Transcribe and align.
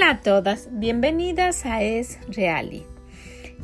Hola 0.00 0.12
a 0.12 0.20
todas, 0.22 0.68
bienvenidas 0.72 1.66
a 1.66 1.82
Es 1.82 2.18
Reali, 2.34 2.86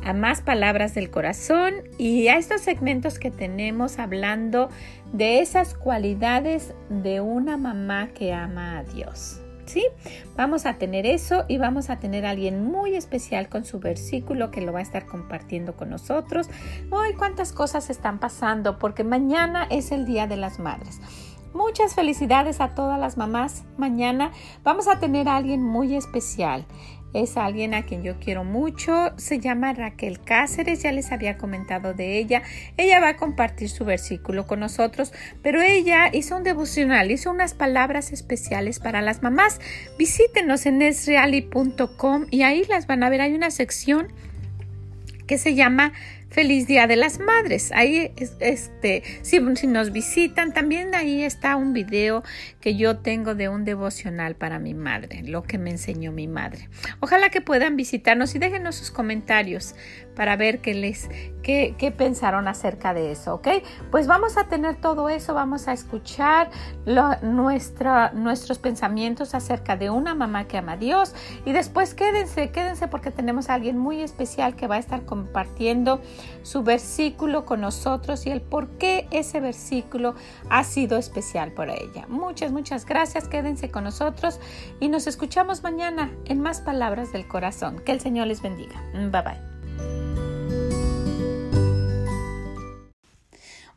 a 0.05 0.13
más 0.13 0.41
palabras 0.41 0.93
del 0.93 1.09
corazón 1.09 1.73
y 1.97 2.27
a 2.27 2.37
estos 2.37 2.61
segmentos 2.61 3.17
que 3.17 3.31
tenemos 3.31 3.97
hablando 3.97 4.69
de 5.11 5.39
esas 5.39 5.73
cualidades 5.73 6.75
de 6.89 7.21
una 7.21 7.57
mamá 7.57 8.09
que 8.09 8.33
ama 8.33 8.77
a 8.77 8.83
Dios. 8.83 9.41
¿Sí? 9.65 9.83
Vamos 10.35 10.67
a 10.67 10.75
tener 10.75 11.07
eso 11.07 11.43
y 11.47 11.57
vamos 11.57 11.89
a 11.89 11.97
tener 11.97 12.23
a 12.27 12.29
alguien 12.29 12.63
muy 12.63 12.95
especial 12.95 13.49
con 13.49 13.65
su 13.65 13.79
versículo 13.79 14.51
que 14.51 14.61
lo 14.61 14.71
va 14.71 14.79
a 14.79 14.83
estar 14.83 15.07
compartiendo 15.07 15.75
con 15.75 15.89
nosotros. 15.89 16.51
¡Ay, 16.91 17.15
cuántas 17.15 17.51
cosas 17.51 17.89
están 17.89 18.19
pasando! 18.19 18.77
Porque 18.77 19.03
mañana 19.03 19.65
es 19.71 19.91
el 19.91 20.05
Día 20.05 20.27
de 20.27 20.37
las 20.37 20.59
Madres. 20.59 21.01
Muchas 21.57 21.95
felicidades 21.95 22.61
a 22.61 22.75
todas 22.75 22.99
las 22.99 23.17
mamás. 23.17 23.63
Mañana 23.77 24.31
vamos 24.63 24.87
a 24.87 24.99
tener 24.99 25.27
a 25.27 25.37
alguien 25.37 25.63
muy 25.63 25.95
especial. 25.95 26.67
Es 27.15 27.35
alguien 27.35 27.73
a 27.73 27.83
quien 27.83 28.03
yo 28.03 28.19
quiero 28.19 28.43
mucho. 28.43 29.11
Se 29.17 29.39
llama 29.39 29.73
Raquel 29.73 30.21
Cáceres. 30.21 30.83
Ya 30.83 30.91
les 30.91 31.11
había 31.11 31.39
comentado 31.39 31.95
de 31.95 32.19
ella. 32.19 32.43
Ella 32.77 32.99
va 32.99 33.09
a 33.09 33.15
compartir 33.17 33.71
su 33.71 33.85
versículo 33.85 34.45
con 34.45 34.59
nosotros. 34.59 35.11
Pero 35.41 35.59
ella 35.63 36.11
hizo 36.13 36.37
un 36.37 36.43
devocional, 36.43 37.09
hizo 37.09 37.31
unas 37.31 37.55
palabras 37.55 38.13
especiales 38.13 38.77
para 38.77 39.01
las 39.01 39.23
mamás. 39.23 39.59
Visítenos 39.97 40.67
en 40.67 40.83
esreali.com 40.83 42.27
y 42.29 42.43
ahí 42.43 42.65
las 42.69 42.85
van 42.85 43.01
a 43.01 43.09
ver. 43.09 43.21
Hay 43.21 43.33
una 43.33 43.49
sección 43.49 44.13
que 45.25 45.39
se 45.39 45.55
llama 45.55 45.91
Feliz 46.37 46.67
Día 46.67 46.85
de 46.85 46.97
las 46.97 47.17
Madres. 47.17 47.71
Ahí, 47.71 48.13
este, 48.15 49.01
si, 49.23 49.39
nos 49.39 49.91
visitan, 49.91 50.53
también 50.53 50.93
ahí 50.93 51.23
está 51.23 51.55
un 51.55 51.73
video 51.73 52.21
que 52.61 52.75
yo 52.75 52.99
tengo 52.99 53.33
de 53.33 53.49
un 53.49 53.65
devocional 53.65 54.35
para 54.35 54.59
mi 54.59 54.75
madre, 54.75 55.23
lo 55.23 55.41
que 55.41 55.57
me 55.57 55.71
enseñó 55.71 56.11
mi 56.11 56.27
madre. 56.27 56.69
Ojalá 56.99 57.29
que 57.29 57.41
puedan 57.41 57.75
visitarnos 57.75 58.35
y 58.35 58.37
déjenos 58.37 58.75
sus 58.75 58.91
comentarios 58.91 59.73
para 60.15 60.35
ver 60.35 60.59
qué 60.59 60.75
les, 60.75 61.09
qué, 61.41 61.93
pensaron 61.97 62.47
acerca 62.47 62.93
de 62.93 63.11
eso, 63.11 63.35
¿ok? 63.35 63.47
Pues 63.89 64.05
vamos 64.05 64.37
a 64.37 64.47
tener 64.47 64.75
todo 64.75 65.09
eso, 65.09 65.33
vamos 65.33 65.67
a 65.67 65.73
escuchar 65.73 66.51
nuestros 68.13 68.59
pensamientos 68.59 69.33
acerca 69.33 69.77
de 69.77 69.89
una 69.89 70.13
mamá 70.13 70.47
que 70.47 70.57
ama 70.57 70.73
a 70.73 70.77
Dios 70.77 71.15
y 71.45 71.51
después 71.51 71.93
quédense, 71.93 72.49
quédense 72.49 72.87
porque 72.87 73.11
tenemos 73.11 73.49
a 73.49 73.53
alguien 73.53 73.77
muy 73.77 74.01
especial 74.01 74.55
que 74.55 74.67
va 74.67 74.75
a 74.75 74.79
estar 74.79 75.05
compartiendo 75.05 76.01
su 76.43 76.63
versículo 76.63 77.45
con 77.45 77.61
nosotros 77.61 78.25
y 78.25 78.31
el 78.31 78.41
por 78.41 78.77
qué 78.77 79.07
ese 79.11 79.39
versículo 79.39 80.15
ha 80.49 80.63
sido 80.63 80.97
especial 80.97 81.51
para 81.51 81.75
ella. 81.75 82.05
Muchas, 82.07 82.51
muchas 82.51 82.85
gracias. 82.85 83.27
Quédense 83.27 83.69
con 83.71 83.83
nosotros 83.83 84.39
y 84.79 84.89
nos 84.89 85.07
escuchamos 85.07 85.63
mañana 85.63 86.11
en 86.25 86.39
más 86.41 86.61
palabras 86.61 87.11
del 87.11 87.27
corazón. 87.27 87.79
Que 87.83 87.91
el 87.91 87.99
Señor 87.99 88.27
les 88.27 88.41
bendiga. 88.41 88.81
Bye 88.93 89.21
bye. 89.21 89.57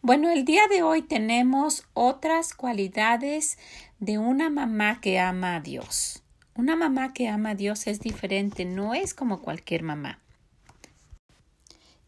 Bueno, 0.02 0.30
el 0.30 0.46
día 0.46 0.62
de 0.70 0.82
hoy 0.82 1.02
tenemos 1.02 1.84
otras 1.92 2.54
cualidades 2.54 3.58
de 3.98 4.16
una 4.16 4.48
mamá 4.48 4.98
que 5.00 5.18
ama 5.18 5.56
a 5.56 5.60
Dios. 5.60 6.22
Una 6.54 6.74
mamá 6.74 7.12
que 7.12 7.28
ama 7.28 7.50
a 7.50 7.54
Dios 7.54 7.86
es 7.86 8.00
diferente, 8.00 8.64
no 8.64 8.94
es 8.94 9.12
como 9.12 9.42
cualquier 9.42 9.82
mamá. 9.82 10.19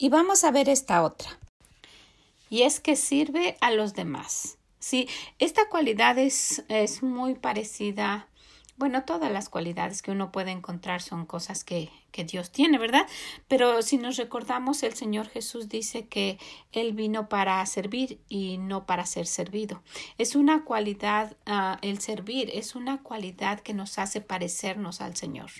Y 0.02 0.08
vamos 0.08 0.42
a 0.42 0.50
ver 0.50 0.68
esta 0.68 1.04
otra. 1.04 1.38
Y 2.50 2.62
es 2.62 2.80
que 2.80 2.96
sirve 2.96 3.56
a 3.60 3.70
los 3.70 3.94
demás. 3.94 4.58
Sí, 4.80 5.08
esta 5.38 5.68
cualidad 5.68 6.18
es, 6.18 6.64
es 6.66 7.04
muy 7.04 7.36
parecida 7.36 8.26
bueno, 8.78 9.04
todas 9.04 9.30
las 9.30 9.48
cualidades 9.48 10.02
que 10.02 10.10
uno 10.10 10.32
puede 10.32 10.50
encontrar 10.50 11.02
son 11.02 11.24
cosas 11.24 11.62
que, 11.62 11.90
que, 12.10 12.24
Dios 12.24 12.50
tiene, 12.50 12.78
¿verdad? 12.78 13.06
Pero 13.46 13.80
si 13.82 13.96
nos 13.96 14.16
recordamos, 14.16 14.82
el 14.82 14.94
Señor 14.94 15.28
Jesús 15.28 15.68
dice 15.68 16.08
que 16.08 16.38
Él 16.72 16.92
vino 16.94 17.28
para 17.28 17.64
servir 17.66 18.18
y 18.28 18.58
no 18.58 18.84
para 18.84 19.06
ser 19.06 19.28
servido. 19.28 19.84
Es 20.18 20.34
una 20.34 20.64
cualidad, 20.64 21.36
uh, 21.46 21.76
el 21.82 22.00
servir 22.00 22.50
es 22.52 22.74
una 22.74 23.04
cualidad 23.04 23.60
que 23.60 23.74
nos 23.74 24.00
hace 24.00 24.20
parecernos 24.20 25.00
al 25.00 25.14
Señor 25.14 25.52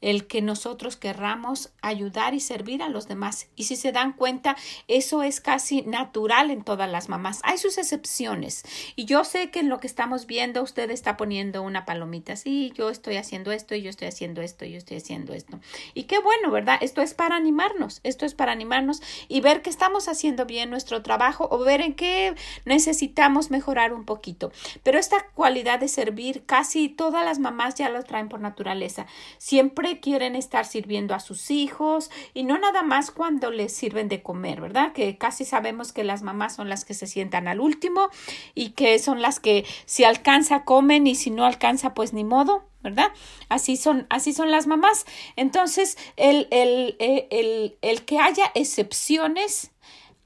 el 0.00 0.26
que 0.26 0.42
nosotros 0.42 0.96
querramos 0.96 1.72
ayudar 1.82 2.34
y 2.34 2.40
servir 2.40 2.82
a 2.82 2.88
los 2.88 3.08
demás. 3.08 3.48
Y 3.56 3.64
si 3.64 3.76
se 3.76 3.92
dan 3.92 4.12
cuenta, 4.12 4.56
eso 4.88 5.22
es 5.22 5.40
casi 5.40 5.82
natural 5.82 6.50
en 6.50 6.62
todas 6.62 6.90
las 6.90 7.08
mamás. 7.08 7.40
Hay 7.42 7.58
sus 7.58 7.78
excepciones. 7.78 8.64
Y 8.96 9.04
yo 9.04 9.24
sé 9.24 9.50
que 9.50 9.60
en 9.60 9.68
lo 9.68 9.80
que 9.80 9.86
estamos 9.86 10.26
viendo, 10.26 10.62
usted 10.62 10.90
está 10.90 11.16
poniendo 11.16 11.62
una 11.62 11.84
palomita. 11.84 12.36
Sí, 12.36 12.72
yo 12.74 12.90
estoy 12.90 13.16
haciendo 13.16 13.52
esto 13.52 13.74
y 13.74 13.82
yo 13.82 13.90
estoy 13.90 14.08
haciendo 14.08 14.42
esto 14.42 14.64
y 14.64 14.72
yo 14.72 14.78
estoy 14.78 14.98
haciendo 14.98 15.34
esto. 15.34 15.60
Y 15.94 16.04
qué 16.04 16.18
bueno, 16.18 16.50
¿verdad? 16.50 16.78
Esto 16.80 17.02
es 17.02 17.14
para 17.14 17.36
animarnos. 17.36 18.00
Esto 18.02 18.26
es 18.26 18.34
para 18.34 18.52
animarnos 18.52 19.02
y 19.28 19.40
ver 19.40 19.62
que 19.62 19.70
estamos 19.70 20.08
haciendo 20.08 20.46
bien 20.46 20.70
nuestro 20.70 21.02
trabajo 21.02 21.48
o 21.50 21.58
ver 21.58 21.80
en 21.80 21.94
qué 21.94 22.34
necesitamos 22.64 23.50
mejorar 23.50 23.92
un 23.92 24.04
poquito. 24.04 24.52
Pero 24.82 24.98
esta 24.98 25.26
cualidad 25.34 25.80
de 25.80 25.88
servir, 25.88 26.44
casi 26.46 26.88
todas 26.88 27.24
las 27.24 27.38
mamás 27.38 27.74
ya 27.74 27.88
lo 27.88 28.02
traen 28.02 28.28
por 28.28 28.40
naturaleza. 28.40 29.06
Siempre 29.38 29.89
quieren 29.98 30.36
estar 30.36 30.64
sirviendo 30.64 31.14
a 31.14 31.20
sus 31.20 31.50
hijos 31.50 32.10
y 32.34 32.44
no 32.44 32.58
nada 32.58 32.82
más 32.82 33.10
cuando 33.10 33.50
les 33.50 33.72
sirven 33.72 34.08
de 34.08 34.22
comer, 34.22 34.60
¿verdad? 34.60 34.92
Que 34.92 35.18
casi 35.18 35.44
sabemos 35.44 35.92
que 35.92 36.04
las 36.04 36.22
mamás 36.22 36.54
son 36.54 36.68
las 36.68 36.84
que 36.84 36.94
se 36.94 37.06
sientan 37.06 37.48
al 37.48 37.60
último 37.60 38.10
y 38.54 38.70
que 38.70 38.98
son 38.98 39.20
las 39.22 39.40
que 39.40 39.64
si 39.86 40.04
alcanza 40.04 40.64
comen 40.64 41.06
y 41.06 41.14
si 41.14 41.30
no 41.30 41.44
alcanza 41.44 41.94
pues 41.94 42.12
ni 42.12 42.22
modo, 42.22 42.64
¿verdad? 42.82 43.10
Así 43.48 43.76
son, 43.76 44.06
así 44.10 44.32
son 44.32 44.50
las 44.50 44.66
mamás. 44.66 45.06
Entonces, 45.36 45.98
el, 46.16 46.46
el, 46.50 46.96
eh, 46.98 47.26
el, 47.30 47.78
el 47.82 48.04
que 48.04 48.18
haya 48.18 48.52
excepciones 48.54 49.72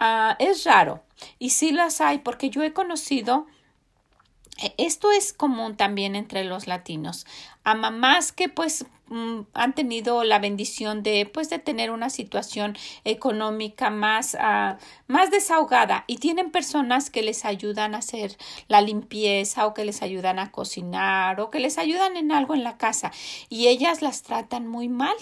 uh, 0.00 0.34
es 0.38 0.64
raro. 0.64 1.02
Y 1.38 1.50
sí 1.50 1.72
las 1.72 2.00
hay, 2.00 2.18
porque 2.18 2.50
yo 2.50 2.62
he 2.62 2.72
conocido 2.72 3.46
esto 4.76 5.10
es 5.10 5.32
común 5.32 5.76
también 5.76 6.14
entre 6.14 6.44
los 6.44 6.66
latinos. 6.66 7.26
A 7.64 7.74
mamás 7.74 8.30
que 8.30 8.48
pues 8.48 8.86
mm, 9.08 9.40
han 9.52 9.74
tenido 9.74 10.22
la 10.22 10.38
bendición 10.38 11.02
de 11.02 11.26
pues 11.26 11.50
de 11.50 11.58
tener 11.58 11.90
una 11.90 12.10
situación 12.10 12.76
económica 13.04 13.90
más, 13.90 14.34
uh, 14.34 14.76
más 15.06 15.30
desahogada 15.30 16.04
y 16.06 16.18
tienen 16.18 16.50
personas 16.50 17.10
que 17.10 17.22
les 17.22 17.44
ayudan 17.44 17.94
a 17.94 17.98
hacer 17.98 18.36
la 18.68 18.80
limpieza 18.80 19.66
o 19.66 19.74
que 19.74 19.84
les 19.84 20.02
ayudan 20.02 20.38
a 20.38 20.52
cocinar 20.52 21.40
o 21.40 21.50
que 21.50 21.60
les 21.60 21.78
ayudan 21.78 22.16
en 22.16 22.30
algo 22.30 22.54
en 22.54 22.64
la 22.64 22.76
casa 22.76 23.12
y 23.48 23.66
ellas 23.68 24.02
las 24.02 24.22
tratan 24.22 24.68
muy 24.68 24.88
mal 24.88 25.16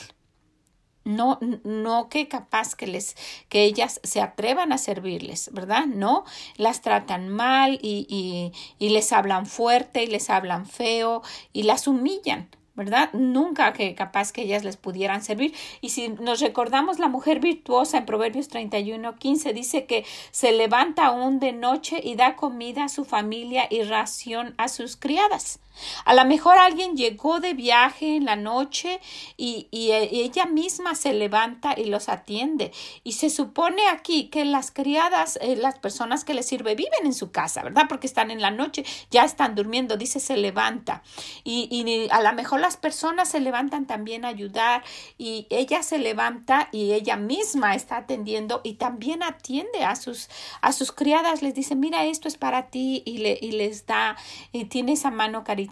no, 1.04 1.38
no 1.64 2.08
que 2.08 2.28
capaz 2.28 2.74
que 2.74 2.86
les, 2.86 3.16
que 3.48 3.64
ellas 3.64 4.00
se 4.02 4.20
atrevan 4.20 4.72
a 4.72 4.78
servirles, 4.78 5.50
¿verdad? 5.52 5.86
No, 5.86 6.24
las 6.56 6.80
tratan 6.80 7.28
mal 7.28 7.78
y, 7.82 8.06
y, 8.08 8.52
y 8.78 8.90
les 8.90 9.12
hablan 9.12 9.46
fuerte 9.46 10.04
y 10.04 10.06
les 10.06 10.30
hablan 10.30 10.66
feo 10.66 11.22
y 11.52 11.64
las 11.64 11.86
humillan. 11.86 12.48
¿Verdad? 12.74 13.12
Nunca 13.12 13.72
que 13.72 13.94
capaz 13.94 14.32
que 14.32 14.42
ellas 14.42 14.64
les 14.64 14.76
pudieran 14.76 15.22
servir. 15.22 15.54
Y 15.80 15.90
si 15.90 16.08
nos 16.08 16.40
recordamos 16.40 16.98
la 16.98 17.08
mujer 17.08 17.40
virtuosa 17.40 17.98
en 17.98 18.06
Proverbios 18.06 18.48
31, 18.48 19.16
15 19.16 19.52
dice 19.52 19.84
que 19.86 20.04
se 20.30 20.52
levanta 20.52 21.06
aún 21.06 21.38
de 21.38 21.52
noche 21.52 22.00
y 22.02 22.14
da 22.14 22.36
comida 22.36 22.84
a 22.84 22.88
su 22.88 23.04
familia 23.04 23.66
y 23.70 23.82
ración 23.82 24.54
a 24.56 24.68
sus 24.68 24.96
criadas. 24.96 25.60
A 26.04 26.14
lo 26.14 26.24
mejor 26.24 26.58
alguien 26.58 26.96
llegó 26.96 27.40
de 27.40 27.54
viaje 27.54 28.16
en 28.16 28.24
la 28.24 28.36
noche 28.36 29.00
y, 29.36 29.68
y, 29.70 29.92
ella 29.92 30.44
misma 30.46 30.94
se 30.94 31.12
levanta 31.12 31.74
y 31.76 31.84
los 31.84 32.08
atiende. 32.08 32.72
Y 33.04 33.12
se 33.12 33.30
supone 33.30 33.88
aquí 33.88 34.28
que 34.28 34.44
las 34.44 34.70
criadas, 34.70 35.38
eh, 35.40 35.56
las 35.56 35.78
personas 35.78 36.24
que 36.24 36.34
le 36.34 36.42
sirve, 36.42 36.74
viven 36.74 37.04
en 37.06 37.14
su 37.14 37.30
casa, 37.30 37.62
¿verdad? 37.62 37.86
Porque 37.88 38.06
están 38.06 38.30
en 38.30 38.40
la 38.40 38.50
noche, 38.50 38.84
ya 39.10 39.24
están 39.24 39.54
durmiendo, 39.54 39.96
dice 39.96 40.20
se 40.20 40.36
levanta. 40.36 41.02
Y, 41.44 41.68
y 41.70 42.08
a 42.10 42.20
lo 42.20 42.32
mejor 42.34 42.60
las 42.62 42.76
personas 42.76 43.28
se 43.28 43.40
levantan 43.40 43.86
también 43.86 44.24
a 44.24 44.28
ayudar 44.28 44.84
y 45.18 45.46
ella 45.50 45.82
se 45.82 45.98
levanta 45.98 46.68
y 46.72 46.92
ella 46.92 47.16
misma 47.16 47.74
está 47.74 47.98
atendiendo 47.98 48.60
y 48.62 48.74
también 48.74 49.22
atiende 49.22 49.84
a 49.84 49.96
sus, 49.96 50.28
a 50.60 50.72
sus 50.72 50.92
criadas, 50.92 51.42
les 51.42 51.54
dice, 51.54 51.74
mira, 51.74 52.04
esto 52.04 52.28
es 52.28 52.36
para 52.36 52.68
ti 52.68 53.02
y, 53.04 53.18
le, 53.18 53.38
y 53.40 53.52
les 53.52 53.86
da, 53.86 54.16
y 54.52 54.66
tiene 54.66 54.92
esa 54.92 55.10
mano 55.10 55.42
cariñosa 55.44 55.62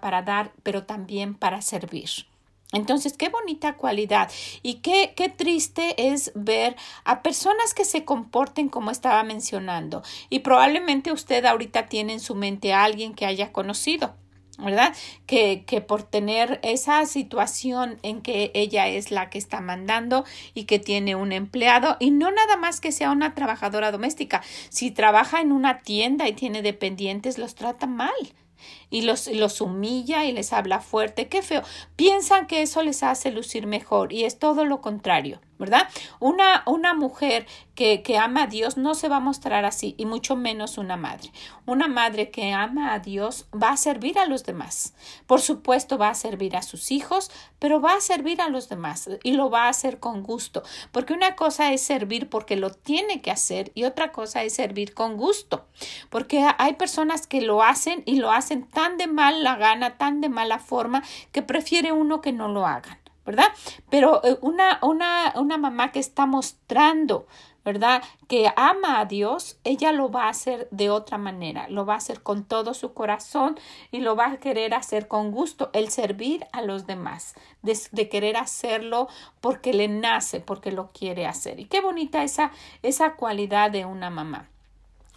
para 0.00 0.22
dar, 0.22 0.52
pero 0.62 0.84
también 0.84 1.34
para 1.34 1.62
servir. 1.62 2.10
Entonces, 2.72 3.16
qué 3.16 3.28
bonita 3.28 3.76
cualidad 3.76 4.30
y 4.62 4.74
qué, 4.76 5.14
qué 5.16 5.28
triste 5.28 6.12
es 6.12 6.32
ver 6.34 6.76
a 7.04 7.22
personas 7.22 7.74
que 7.74 7.84
se 7.84 8.04
comporten 8.04 8.68
como 8.68 8.90
estaba 8.90 9.22
mencionando. 9.22 10.02
Y 10.30 10.40
probablemente 10.40 11.12
usted 11.12 11.44
ahorita 11.44 11.86
tiene 11.86 12.14
en 12.14 12.20
su 12.20 12.34
mente 12.34 12.72
a 12.72 12.82
alguien 12.82 13.14
que 13.14 13.24
haya 13.24 13.52
conocido 13.52 14.14
¿verdad? 14.58 14.94
Que, 15.26 15.64
que, 15.66 15.80
por 15.80 16.02
tener 16.02 16.60
esa 16.62 17.04
situación 17.06 17.98
en 18.02 18.22
que 18.22 18.50
ella 18.54 18.88
es 18.88 19.10
la 19.10 19.30
que 19.30 19.38
está 19.38 19.60
mandando 19.60 20.24
y 20.54 20.64
que 20.64 20.78
tiene 20.78 21.14
un 21.14 21.32
empleado 21.32 21.96
y 22.00 22.10
no 22.10 22.30
nada 22.30 22.56
más 22.56 22.80
que 22.80 22.92
sea 22.92 23.10
una 23.10 23.34
trabajadora 23.34 23.92
doméstica. 23.92 24.42
Si 24.68 24.90
trabaja 24.90 25.40
en 25.40 25.52
una 25.52 25.80
tienda 25.80 26.28
y 26.28 26.32
tiene 26.32 26.62
dependientes, 26.62 27.38
los 27.38 27.54
trata 27.54 27.86
mal 27.86 28.14
y 28.90 29.02
los, 29.02 29.26
los 29.28 29.60
humilla 29.60 30.24
y 30.24 30.32
les 30.32 30.52
habla 30.52 30.80
fuerte. 30.80 31.28
Qué 31.28 31.42
feo. 31.42 31.62
Piensan 31.96 32.46
que 32.46 32.62
eso 32.62 32.82
les 32.82 33.02
hace 33.02 33.30
lucir 33.30 33.66
mejor 33.66 34.12
y 34.12 34.24
es 34.24 34.38
todo 34.38 34.64
lo 34.64 34.80
contrario. 34.80 35.40
¿Verdad? 35.58 35.88
Una, 36.20 36.62
una 36.66 36.94
mujer 36.94 37.46
que, 37.74 38.02
que, 38.02 38.18
ama 38.18 38.44
a 38.44 38.46
Dios 38.46 38.76
no 38.76 38.94
se 38.94 39.08
va 39.08 39.16
a 39.16 39.20
mostrar 39.20 39.64
así, 39.64 39.94
y 39.98 40.06
mucho 40.06 40.36
menos 40.36 40.78
una 40.78 40.96
madre. 40.96 41.30
Una 41.66 41.88
madre 41.88 42.30
que 42.30 42.52
ama 42.52 42.94
a 42.94 43.00
Dios 43.00 43.46
va 43.52 43.70
a 43.70 43.76
servir 43.76 44.18
a 44.18 44.26
los 44.26 44.44
demás. 44.44 44.94
Por 45.26 45.40
supuesto, 45.40 45.98
va 45.98 46.08
a 46.08 46.14
servir 46.14 46.56
a 46.56 46.62
sus 46.62 46.90
hijos, 46.90 47.30
pero 47.58 47.80
va 47.80 47.94
a 47.94 48.00
servir 48.00 48.40
a 48.40 48.48
los 48.48 48.68
demás 48.68 49.08
y 49.22 49.32
lo 49.32 49.50
va 49.50 49.64
a 49.64 49.68
hacer 49.68 49.98
con 49.98 50.22
gusto, 50.22 50.62
porque 50.92 51.12
una 51.12 51.36
cosa 51.36 51.72
es 51.72 51.82
servir 51.82 52.28
porque 52.28 52.56
lo 52.56 52.70
tiene 52.70 53.20
que 53.20 53.30
hacer 53.30 53.72
y 53.74 53.84
otra 53.84 54.12
cosa 54.12 54.42
es 54.42 54.54
servir 54.54 54.94
con 54.94 55.16
gusto, 55.16 55.66
porque 56.10 56.46
hay 56.58 56.74
personas 56.74 57.26
que 57.26 57.40
lo 57.40 57.62
hacen 57.62 58.02
y 58.06 58.16
lo 58.16 58.30
hacen 58.30 58.66
tan 58.66 58.96
de 58.96 59.06
mala 59.06 59.56
gana, 59.56 59.96
tan 59.96 60.20
de 60.20 60.28
mala 60.28 60.58
forma, 60.58 61.02
que 61.32 61.42
prefiere 61.42 61.92
uno 61.92 62.20
que 62.20 62.32
no 62.32 62.48
lo 62.48 62.66
hagan. 62.66 62.98
¿Verdad? 63.26 63.48
Pero 63.90 64.24
eh, 64.24 64.38
una, 64.40 64.78
una, 64.82 65.34
una 65.36 65.58
mamá 65.58 65.90
que 65.92 65.98
está 65.98 66.24
mostrando, 66.24 67.26
¿verdad? 67.64 68.02
Que 68.28 68.50
ama 68.54 69.00
a 69.00 69.04
Dios, 69.04 69.58
ella 69.64 69.90
lo 69.90 70.10
va 70.10 70.26
a 70.26 70.28
hacer 70.28 70.68
de 70.70 70.88
otra 70.88 71.18
manera, 71.18 71.68
lo 71.68 71.84
va 71.84 71.94
a 71.94 71.96
hacer 71.96 72.22
con 72.22 72.44
todo 72.44 72.72
su 72.72 72.94
corazón 72.94 73.58
y 73.90 73.98
lo 73.98 74.14
va 74.14 74.26
a 74.26 74.36
querer 74.36 74.72
hacer 74.72 75.08
con 75.08 75.32
gusto, 75.32 75.70
el 75.72 75.90
servir 75.90 76.46
a 76.52 76.62
los 76.62 76.86
demás, 76.86 77.34
de, 77.62 77.76
de 77.90 78.08
querer 78.08 78.36
hacerlo 78.36 79.08
porque 79.40 79.74
le 79.74 79.88
nace, 79.88 80.38
porque 80.38 80.70
lo 80.70 80.92
quiere 80.92 81.26
hacer. 81.26 81.58
Y 81.58 81.64
qué 81.64 81.80
bonita 81.80 82.22
esa, 82.22 82.52
esa 82.82 83.14
cualidad 83.14 83.72
de 83.72 83.84
una 83.84 84.10
mamá. 84.10 84.48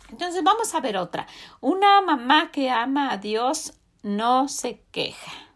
Entonces 0.10 0.44
vamos 0.44 0.74
a 0.74 0.80
ver 0.80 0.98
otra. 0.98 1.28
Una 1.62 2.02
mamá 2.02 2.50
que 2.52 2.72
ama 2.72 3.12
a 3.12 3.18
Dios 3.18 3.74
no 4.02 4.48
se 4.48 4.82
queja. 4.92 5.49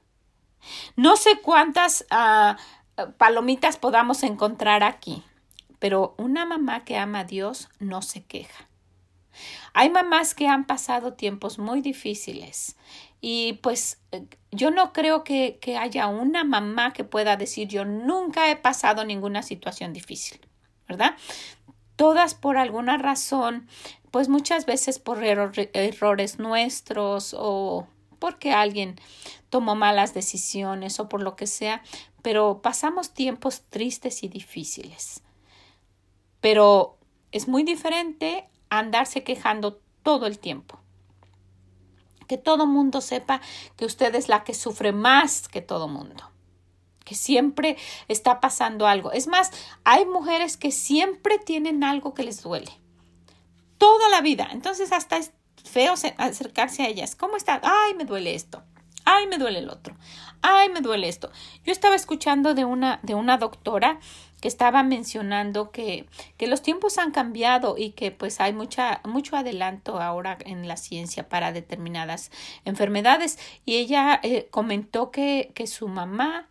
No 0.96 1.16
sé 1.18 1.40
cuántas 1.42 2.06
ah, 2.10 2.58
palomitas 3.18 3.78
podamos 3.78 4.24
encontrar 4.24 4.84
aquí, 4.84 5.24
pero 5.80 6.16
una 6.18 6.46
mamá 6.46 6.84
que 6.86 6.98
ama 6.98 7.20
a 7.20 7.24
Dios 7.26 7.70
no 7.80 8.02
se 8.02 8.24
queja. 8.24 8.68
Hay 9.74 9.90
mamás 9.90 10.36
que 10.36 10.48
han 10.48 10.66
pasado 10.66 11.14
tiempos 11.14 11.58
muy 11.58 11.82
difíciles 11.82 12.76
y 13.20 13.54
pues 13.64 14.00
yo 14.52 14.70
no 14.70 14.94
creo 14.94 15.24
que, 15.24 15.58
que, 15.60 15.78
haya 15.78 16.08
una 16.08 16.44
mamá 16.44 16.94
que 16.94 17.04
pueda 17.04 17.36
decir 17.36 17.68
yo 17.68 17.84
nunca 17.84 18.52
he 18.52 18.56
pasado 18.56 19.06
ninguna 19.06 19.42
situación 19.42 19.92
difícil, 19.94 20.40
¿verdad? 20.88 21.16
Todas 21.96 22.36
por 22.36 22.58
alguna 22.58 22.98
razón, 22.98 23.68
pues 24.12 24.30
muchas 24.30 24.66
veces 24.66 25.00
por 25.00 25.24
errores 25.24 26.38
nuestros 26.38 27.36
o 27.38 27.88
porque 28.24 28.54
alguien 28.54 28.96
tomó 29.50 29.76
malas 29.76 30.14
decisiones 30.14 30.98
o 31.02 31.10
por 31.10 31.22
lo 31.22 31.36
que 31.36 31.46
sea, 31.46 31.84
pero 32.22 32.62
pasamos 32.62 33.14
tiempos 33.14 33.64
tristes 33.70 34.24
y 34.24 34.30
difíciles. 34.30 35.22
Pero 36.40 36.98
es 37.34 37.50
muy 37.50 37.64
diferente 37.64 38.48
andarse 38.70 39.26
quejando 39.26 39.82
todo 40.04 40.26
el 40.26 40.40
tiempo. 40.40 40.80
Que 42.26 42.38
todo 42.38 42.66
mundo 42.66 43.02
sepa 43.02 43.42
que 43.76 43.84
usted 43.84 44.16
es 44.16 44.30
la 44.30 44.46
que 44.46 44.54
sufre 44.54 44.94
más 44.94 45.50
que 45.50 45.60
todo 45.60 45.90
mundo. 45.90 46.32
Que 47.04 47.16
siempre 47.16 47.76
está 48.08 48.40
pasando 48.40 48.88
algo. 48.88 49.12
Es 49.12 49.28
más, 49.28 49.52
hay 49.84 50.06
mujeres 50.06 50.56
que 50.56 50.72
siempre 50.72 51.40
tienen 51.40 51.84
algo 51.84 52.14
que 52.14 52.24
les 52.24 52.42
duele. 52.42 52.72
Toda 53.78 54.08
la 54.08 54.22
vida. 54.22 54.48
Entonces 54.54 54.94
hasta 54.94 55.20
feo 55.64 55.94
acercarse 56.18 56.84
a 56.84 56.88
ellas. 56.88 57.16
¿Cómo 57.16 57.38
está? 57.38 57.62
Ay, 57.64 57.94
me 57.96 58.06
duele 58.06 58.36
esto. 58.36 58.64
Ay, 59.06 59.28
me 59.28 59.38
duele 59.38 59.60
el 59.60 59.70
otro. 59.70 59.96
Ay, 60.42 60.70
me 60.70 60.82
duele 60.82 61.10
esto. 61.10 61.32
Yo 61.66 61.72
estaba 61.72 61.96
escuchando 61.96 62.54
de 62.54 62.66
una, 62.66 63.00
de 63.04 63.16
una 63.16 63.38
doctora 63.38 64.00
que 64.40 64.48
estaba 64.48 64.84
mencionando 64.84 65.72
que, 65.72 66.06
que 66.38 66.48
los 66.48 66.62
tiempos 66.62 66.98
han 66.98 67.12
cambiado 67.12 67.76
y 67.78 67.92
que 67.92 68.12
pues 68.12 68.40
hay 68.40 68.54
mucha, 68.54 69.02
mucho 69.06 69.36
adelanto 69.38 70.02
ahora 70.02 70.38
en 70.46 70.68
la 70.68 70.78
ciencia 70.78 71.28
para 71.30 71.52
determinadas 71.52 72.32
enfermedades. 72.66 73.40
Y 73.66 73.76
ella 73.76 74.20
eh, 74.24 74.48
comentó 74.52 75.12
que, 75.12 75.52
que 75.54 75.68
su 75.68 75.88
mamá, 75.88 76.50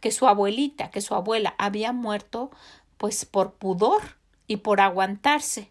que 0.00 0.10
su 0.10 0.26
abuelita, 0.26 0.90
que 0.90 1.00
su 1.00 1.14
abuela 1.14 1.54
había 1.58 1.92
muerto 1.92 2.50
pues 2.98 3.24
por 3.24 3.54
pudor 3.54 4.18
y 4.46 4.58
por 4.58 4.80
aguantarse. 4.80 5.70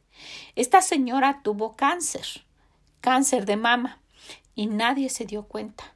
Esta 0.56 0.82
señora 0.82 1.42
tuvo 1.44 1.76
cáncer 1.76 2.49
cáncer 3.02 3.46
de 3.46 3.58
mama 3.58 4.00
y 4.56 4.68
nadie 4.68 5.10
se 5.10 5.26
dio 5.26 5.44
cuenta. 5.44 5.96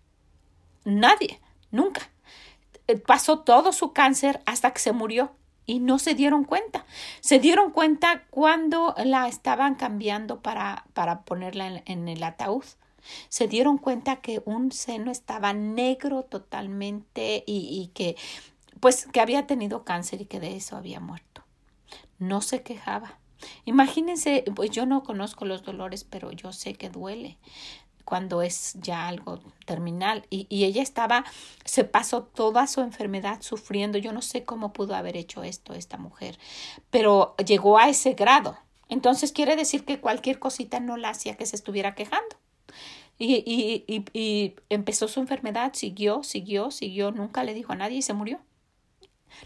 Nadie, 0.85 1.39
nunca. 1.71 2.09
Eh, 2.87 2.97
pasó 2.97 3.39
todo 3.39 3.71
su 3.71 3.93
cáncer 3.93 4.41
hasta 4.45 4.71
que 4.71 4.79
se 4.79 4.91
murió 4.91 5.35
y 5.65 5.79
no 5.79 5.99
se 5.99 6.13
dieron 6.13 6.43
cuenta. 6.43 6.85
Se 7.21 7.39
dieron 7.39 7.71
cuenta 7.71 8.23
cuando 8.29 8.95
la 9.03 9.27
estaban 9.27 9.75
cambiando 9.75 10.41
para, 10.41 10.85
para 10.93 11.23
ponerla 11.23 11.83
en, 11.85 12.07
el 12.07 12.23
ataúd. 12.23 12.65
Se 13.29 13.47
dieron 13.47 13.77
cuenta 13.77 14.17
que 14.17 14.41
un 14.45 14.71
seno 14.71 15.11
estaba 15.11 15.53
negro 15.53 16.23
totalmente 16.23 17.43
y, 17.45 17.81
y 17.81 17.87
que 17.93 18.15
pues 18.79 19.07
que 19.07 19.21
había 19.21 19.47
tenido 19.47 19.85
cáncer 19.85 20.21
y 20.21 20.25
que 20.25 20.39
de 20.39 20.57
eso 20.57 20.75
había 20.75 20.99
muerto. 20.99 21.43
No 22.19 22.41
se 22.41 22.63
quejaba. 22.63 23.17
Imagínense, 23.65 24.43
pues 24.55 24.71
yo 24.71 24.85
no 24.85 25.03
conozco 25.03 25.45
los 25.45 25.63
dolores, 25.63 26.03
pero 26.03 26.31
yo 26.31 26.51
sé 26.53 26.75
que 26.75 26.89
duele 26.89 27.37
cuando 28.05 28.41
es 28.41 28.73
ya 28.81 29.07
algo 29.07 29.39
terminal 29.65 30.25
y, 30.29 30.45
y, 30.49 30.65
ella 30.65 30.81
estaba, 30.81 31.23
se 31.63 31.83
pasó 31.83 32.23
toda 32.23 32.67
su 32.67 32.81
enfermedad 32.81 33.41
sufriendo. 33.41 33.97
Yo 33.97 34.11
no 34.11 34.21
sé 34.21 34.43
cómo 34.43 34.73
pudo 34.73 34.95
haber 34.95 35.15
hecho 35.17 35.43
esto 35.43 35.73
esta 35.73 35.97
mujer, 35.97 36.37
pero 36.89 37.35
llegó 37.37 37.77
a 37.77 37.89
ese 37.89 38.13
grado. 38.13 38.57
Entonces 38.89 39.31
quiere 39.31 39.55
decir 39.55 39.85
que 39.85 39.99
cualquier 39.99 40.39
cosita 40.39 40.79
no 40.79 40.97
la 40.97 41.09
hacía 41.09 41.37
que 41.37 41.45
se 41.45 41.55
estuviera 41.55 41.95
quejando. 41.95 42.35
Y, 43.17 43.35
y, 43.45 43.85
y, 43.87 44.05
y 44.13 44.55
empezó 44.69 45.07
su 45.07 45.19
enfermedad, 45.19 45.73
siguió, 45.73 46.23
siguió, 46.23 46.71
siguió, 46.71 47.11
nunca 47.11 47.43
le 47.43 47.53
dijo 47.53 47.71
a 47.71 47.75
nadie 47.75 47.97
y 47.97 48.01
se 48.01 48.13
murió. 48.13 48.39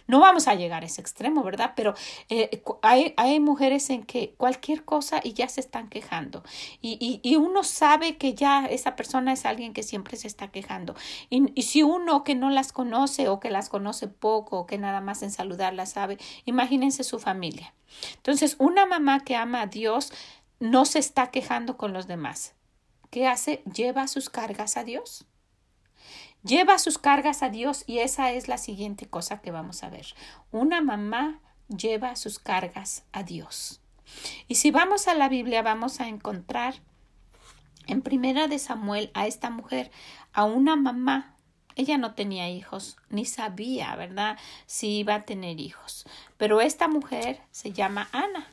No 0.08 0.20
vamos 0.20 0.48
a 0.48 0.56
llegar 0.56 0.84
a 0.84 0.86
ese 0.86 1.02
extremo, 1.02 1.44
¿verdad? 1.44 1.74
Pero 1.76 1.94
eh, 2.30 2.62
hay, 2.82 3.14
hay, 3.18 3.40
mujeres 3.40 3.90
en 3.90 4.04
que 4.04 4.34
cualquier 4.38 4.86
cosa 4.86 5.22
y 5.24 5.34
ya 5.34 5.48
se 5.50 5.62
están 5.62 5.90
quejando. 5.90 6.44
Y, 6.82 6.98
y, 7.00 7.20
y, 7.28 7.36
uno 7.36 7.64
sabe 7.64 8.18
que 8.18 8.34
ya 8.34 8.66
esa 8.66 8.96
persona 8.96 9.34
es 9.34 9.46
alguien 9.46 9.74
que 9.74 9.84
siempre 9.84 10.18
se 10.18 10.28
está 10.28 10.50
quejando. 10.50 10.96
Y, 11.30 11.52
y 11.56 11.64
si 11.64 11.84
uno 11.84 12.24
que 12.24 12.36
no 12.36 12.50
las 12.50 12.72
conoce 12.72 13.28
o 13.30 13.40
que 13.40 13.50
las 13.50 13.70
conoce 13.70 14.08
poco 14.08 14.60
o 14.60 14.66
que 14.66 14.78
nada 14.78 15.02
más 15.02 15.24
en 15.24 15.32
saludarlas 15.32 15.92
sabe, 15.92 16.18
imagínense 16.46 17.04
su 17.04 17.20
familia. 17.20 17.74
Entonces, 18.16 18.56
una 18.60 18.86
mamá 18.86 19.24
que 19.24 19.36
ama 19.36 19.62
a 19.62 19.68
Dios 19.68 20.12
no 20.60 20.86
se 20.86 21.00
está 21.00 21.32
quejando 21.32 21.78
con 21.78 21.94
los 21.94 22.08
demás. 22.08 22.54
¿Qué 23.10 23.28
hace? 23.28 23.64
Lleva 23.74 24.08
sus 24.08 24.30
cargas 24.30 24.78
a 24.78 24.84
Dios. 24.84 25.26
Lleva 26.44 26.80
sus 26.80 26.98
cargas 26.98 27.44
a 27.44 27.50
Dios 27.50 27.84
y 27.88 28.00
esa 28.00 28.32
es 28.32 28.48
la 28.48 28.58
siguiente 28.58 29.08
cosa 29.08 29.42
que 29.42 29.52
vamos 29.52 29.84
a 29.84 29.90
ver. 29.90 30.06
Una 30.52 30.82
mamá 30.82 31.42
lleva 31.68 32.16
sus 32.16 32.40
cargas 32.40 33.04
a 33.12 33.24
Dios. 33.24 33.82
Y 34.48 34.56
si 34.56 34.72
vamos 34.72 35.08
a 35.08 35.14
la 35.14 35.30
Biblia 35.30 35.62
vamos 35.62 36.00
a 36.00 36.08
encontrar 36.08 36.76
en 37.88 38.02
primera 38.02 38.48
de 38.48 38.60
Samuel 38.60 39.12
a 39.14 39.28
esta 39.28 39.50
mujer, 39.50 39.92
a 40.34 40.44
una 40.44 40.76
mamá. 40.76 41.36
Ella 41.76 41.98
no 41.98 42.16
tenía 42.16 42.50
hijos, 42.50 42.98
ni 43.10 43.26
sabía, 43.26 43.96
¿verdad?, 43.96 44.38
si 44.66 45.00
iba 45.00 45.16
a 45.16 45.26
tener 45.26 45.60
hijos. 45.60 46.06
Pero 46.38 46.62
esta 46.62 46.88
mujer 46.88 47.42
se 47.52 47.72
llama 47.72 48.10
Ana 48.12 48.48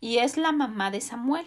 y 0.00 0.18
es 0.18 0.36
la 0.36 0.52
mamá 0.52 0.90
de 0.90 1.00
Samuel 1.00 1.46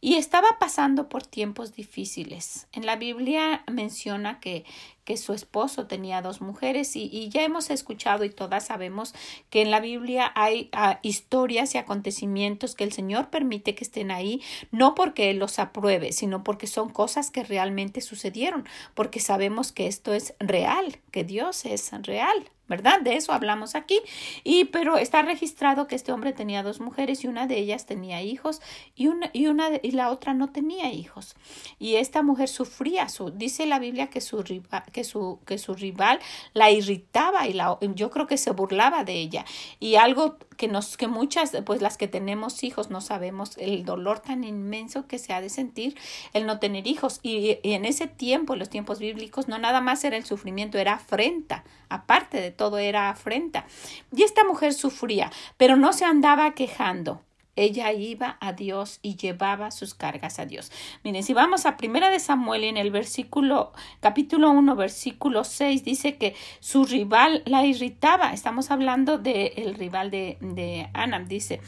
y 0.00 0.14
estaba 0.14 0.58
pasando 0.58 1.08
por 1.08 1.26
tiempos 1.26 1.74
difíciles. 1.74 2.66
En 2.72 2.86
la 2.86 2.96
Biblia 2.96 3.64
menciona 3.70 4.40
que, 4.40 4.64
que 5.04 5.16
su 5.16 5.32
esposo 5.32 5.86
tenía 5.86 6.22
dos 6.22 6.40
mujeres 6.40 6.94
y, 6.96 7.08
y, 7.12 7.28
ya 7.28 7.42
hemos 7.42 7.70
escuchado 7.70 8.24
y 8.24 8.30
todas 8.30 8.66
sabemos 8.66 9.14
que 9.50 9.62
en 9.62 9.70
la 9.70 9.80
Biblia 9.80 10.32
hay 10.34 10.68
ah, 10.72 11.00
historias 11.02 11.74
y 11.74 11.78
acontecimientos 11.78 12.74
que 12.74 12.84
el 12.84 12.92
Señor 12.92 13.30
permite 13.30 13.74
que 13.74 13.84
estén 13.84 14.10
ahí, 14.10 14.42
no 14.70 14.94
porque 14.94 15.30
Él 15.30 15.38
los 15.38 15.58
apruebe, 15.58 16.12
sino 16.12 16.44
porque 16.44 16.66
son 16.66 16.88
cosas 16.88 17.30
que 17.30 17.42
realmente 17.42 18.00
sucedieron, 18.00 18.64
porque 18.94 19.20
sabemos 19.20 19.72
que 19.72 19.86
esto 19.86 20.14
es 20.14 20.34
real, 20.38 20.98
que 21.10 21.24
Dios 21.24 21.64
es 21.64 21.90
real. 22.02 22.50
¿Verdad? 22.72 23.02
De 23.02 23.16
eso 23.16 23.32
hablamos 23.32 23.74
aquí. 23.74 24.00
Y 24.44 24.64
pero 24.64 24.96
está 24.96 25.20
registrado 25.20 25.86
que 25.86 25.94
este 25.94 26.10
hombre 26.10 26.32
tenía 26.32 26.62
dos 26.62 26.80
mujeres 26.80 27.22
y 27.22 27.26
una 27.28 27.46
de 27.46 27.58
ellas 27.58 27.84
tenía 27.84 28.22
hijos 28.22 28.62
y 28.96 29.08
una 29.08 29.28
y 29.34 29.46
una 29.48 29.68
y 29.82 29.90
la 29.90 30.08
otra 30.08 30.32
no 30.32 30.52
tenía 30.52 30.90
hijos. 30.90 31.36
Y 31.78 31.96
esta 31.96 32.22
mujer 32.22 32.48
sufría, 32.48 33.10
su 33.10 33.30
dice 33.30 33.66
la 33.66 33.78
Biblia 33.78 34.06
que 34.08 34.22
su 34.22 34.42
rival, 34.42 34.84
que 34.90 35.04
su 35.04 35.40
que 35.44 35.58
su 35.58 35.74
rival 35.74 36.18
la 36.54 36.70
irritaba 36.70 37.46
y 37.46 37.52
la 37.52 37.76
yo 37.94 38.10
creo 38.10 38.26
que 38.26 38.38
se 38.38 38.52
burlaba 38.52 39.04
de 39.04 39.16
ella. 39.20 39.44
Y 39.78 39.96
algo 39.96 40.38
que 40.56 40.68
nos 40.68 40.96
que 40.96 41.08
muchas 41.08 41.52
pues 41.64 41.82
las 41.82 41.98
que 41.98 42.08
tenemos 42.08 42.62
hijos 42.64 42.90
no 42.90 43.00
sabemos 43.00 43.56
el 43.58 43.84
dolor 43.84 44.20
tan 44.20 44.44
inmenso 44.44 45.06
que 45.06 45.18
se 45.18 45.32
ha 45.32 45.40
de 45.40 45.48
sentir 45.48 45.96
el 46.32 46.46
no 46.46 46.58
tener 46.58 46.86
hijos. 46.86 47.20
Y, 47.22 47.58
y 47.62 47.72
en 47.72 47.84
ese 47.84 48.06
tiempo 48.06 48.52
en 48.54 48.58
los 48.58 48.70
tiempos 48.70 48.98
bíblicos 48.98 49.48
no 49.48 49.58
nada 49.58 49.80
más 49.80 50.04
era 50.04 50.16
el 50.16 50.24
sufrimiento 50.24 50.78
era 50.78 50.94
afrenta. 50.94 51.64
Aparte 51.88 52.40
de 52.40 52.50
todo 52.50 52.78
era 52.78 53.10
afrenta. 53.10 53.66
Y 54.14 54.22
esta 54.22 54.44
mujer 54.44 54.72
sufría 54.72 55.30
pero 55.56 55.76
no 55.76 55.92
se 55.92 56.04
andaba 56.04 56.54
quejando 56.54 57.22
ella 57.56 57.92
iba 57.92 58.38
a 58.40 58.52
Dios 58.52 58.98
y 59.02 59.16
llevaba 59.16 59.70
sus 59.70 59.94
cargas 59.94 60.38
a 60.38 60.46
Dios. 60.46 60.72
Miren, 61.04 61.22
si 61.22 61.34
vamos 61.34 61.66
a 61.66 61.76
Primera 61.76 62.10
de 62.10 62.18
Samuel 62.18 62.64
en 62.64 62.76
el 62.76 62.90
versículo 62.90 63.72
capítulo 64.00 64.50
1 64.50 64.74
versículo 64.76 65.44
6 65.44 65.84
dice 65.84 66.16
que 66.16 66.34
su 66.60 66.84
rival 66.84 67.42
la 67.46 67.64
irritaba. 67.66 68.32
Estamos 68.32 68.70
hablando 68.70 69.18
del 69.18 69.74
rival 69.74 70.10
de, 70.10 70.38
de 70.40 70.88
Ana, 70.94 71.20
dice, 71.20 71.60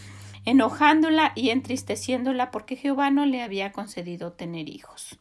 enojándola 0.45 1.33
y 1.35 1.51
entristeciéndola 1.51 2.51
porque 2.51 2.77
Jehová 2.77 3.11
no 3.11 3.27
le 3.27 3.43
había 3.43 3.73
concedido 3.73 4.33
tener 4.33 4.69
hijos. 4.69 5.19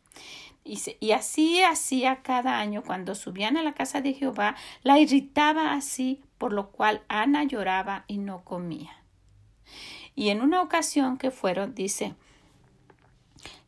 Y 0.65 1.12
así 1.12 1.62
hacía 1.62 2.22
cada 2.22 2.60
año 2.60 2.84
cuando 2.84 3.15
subían 3.15 3.58
a 3.58 3.63
la 3.63 3.74
casa 3.74 4.00
de 4.00 4.13
Jehová, 4.13 4.55
la 4.82 4.98
irritaba 4.98 5.74
así, 5.74 6.22
por 6.38 6.53
lo 6.53 6.72
cual 6.72 7.01
Ana 7.10 7.43
lloraba 7.43 8.05
y 8.08 8.17
no 8.17 8.46
comía. 8.46 9.03
Y 10.15 10.29
en 10.29 10.41
una 10.41 10.62
ocasión 10.62 11.17
que 11.17 11.32
fueron, 11.32 11.74
dice, 11.74 12.15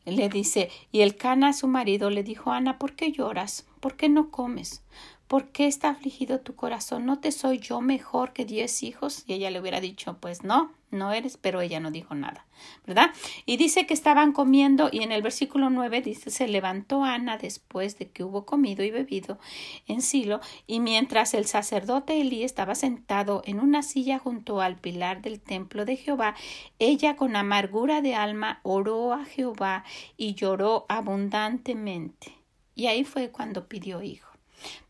le 0.04 0.28
dice, 0.28 0.70
y 0.92 1.00
el 1.00 1.16
cana 1.16 1.52
su 1.52 1.66
marido 1.66 2.10
le 2.10 2.22
dijo, 2.22 2.52
Ana, 2.52 2.78
¿por 2.78 2.94
qué 2.94 3.10
lloras? 3.12 3.66
¿Por 3.80 3.96
qué 3.96 4.08
no 4.08 4.30
comes? 4.30 4.82
¿Por 5.28 5.48
qué 5.48 5.66
está 5.66 5.90
afligido 5.90 6.40
tu 6.40 6.54
corazón? 6.54 7.04
¿No 7.04 7.18
te 7.18 7.32
soy 7.32 7.58
yo 7.58 7.80
mejor 7.80 8.32
que 8.32 8.44
diez 8.44 8.84
hijos? 8.84 9.24
Y 9.26 9.32
ella 9.34 9.50
le 9.50 9.60
hubiera 9.60 9.80
dicho, 9.80 10.18
pues 10.20 10.44
no, 10.44 10.70
no 10.92 11.12
eres, 11.12 11.36
pero 11.36 11.60
ella 11.60 11.80
no 11.80 11.90
dijo 11.90 12.14
nada, 12.14 12.46
¿verdad? 12.86 13.10
Y 13.44 13.56
dice 13.56 13.86
que 13.86 13.94
estaban 13.94 14.32
comiendo 14.32 14.88
y 14.92 15.02
en 15.02 15.10
el 15.10 15.22
versículo 15.22 15.68
9 15.68 16.00
dice, 16.00 16.30
se 16.30 16.46
levantó 16.46 17.02
Ana 17.02 17.38
después 17.38 17.98
de 17.98 18.08
que 18.08 18.22
hubo 18.22 18.46
comido 18.46 18.84
y 18.84 18.92
bebido 18.92 19.40
en 19.88 20.00
Silo 20.00 20.40
y 20.68 20.78
mientras 20.78 21.34
el 21.34 21.46
sacerdote 21.46 22.20
Elí 22.20 22.44
estaba 22.44 22.76
sentado 22.76 23.42
en 23.46 23.58
una 23.58 23.82
silla 23.82 24.20
junto 24.20 24.60
al 24.60 24.76
pilar 24.76 25.22
del 25.22 25.40
templo 25.40 25.84
de 25.84 25.96
Jehová, 25.96 26.36
ella 26.78 27.16
con 27.16 27.34
amargura 27.34 28.00
de 28.00 28.14
alma 28.14 28.60
oró 28.62 29.12
a 29.12 29.24
Jehová 29.24 29.84
y 30.16 30.34
lloró 30.34 30.86
abundantemente. 30.88 32.32
Y 32.76 32.86
ahí 32.86 33.04
fue 33.04 33.30
cuando 33.30 33.68
pidió 33.68 34.02
hijo. 34.02 34.25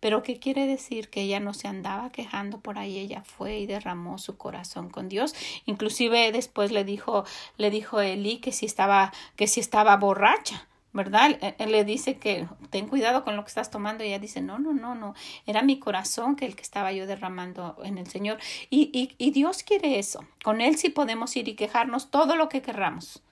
Pero 0.01 0.23
¿qué 0.23 0.39
quiere 0.39 0.67
decir? 0.67 1.11
Que 1.11 1.23
ella 1.23 1.41
no 1.41 1.55
se 1.55 1.69
andaba 1.69 2.11
quejando 2.11 2.61
por 2.61 2.79
ahí, 2.79 2.99
ella 2.99 3.23
fue 3.25 3.59
y 3.59 3.67
derramó 3.67 4.19
su 4.19 4.37
corazón 4.37 4.91
con 4.91 5.09
Dios. 5.09 5.35
Inclusive 5.67 6.33
después 6.33 6.73
le 6.73 6.85
dijo, 6.85 7.25
le 7.57 7.71
dijo 7.71 8.01
Elí 8.01 8.39
que 8.39 8.53
si 8.53 8.67
estaba, 8.67 9.13
que 9.37 9.47
si 9.47 9.61
estaba 9.61 9.97
borracha. 9.97 10.67
¿verdad? 10.97 11.39
Él 11.59 11.73
le 11.73 11.85
dice 11.85 12.17
que 12.17 12.49
ten 12.71 12.89
cuidado 12.89 13.23
con 13.23 13.37
lo 13.37 13.45
que 13.45 13.49
estás 13.49 13.71
tomando 13.71 14.03
y 14.03 14.07
ella 14.09 14.19
dice, 14.19 14.41
no, 14.41 14.59
no, 14.59 14.73
no, 14.73 14.95
no, 14.95 15.15
era 15.45 15.61
mi 15.61 15.79
corazón 15.79 16.37
que 16.37 16.47
el 16.47 16.57
que 16.57 16.63
estaba 16.63 16.91
yo 16.91 17.07
derramando 17.07 17.77
en 17.85 17.99
el 17.99 18.07
Señor. 18.07 18.39
Y, 18.71 18.91
y, 18.95 19.15
y 19.19 19.31
Dios 19.31 19.63
quiere 19.63 19.99
eso. 19.99 20.25
Con 20.43 20.63
Él 20.63 20.79
sí 20.79 20.89
podemos 20.89 21.37
ir 21.37 21.49
y 21.49 21.55
quejarnos 21.55 22.11
todo 22.11 22.35
lo 22.35 22.49
que 22.49 22.63
querramos. 22.63 23.23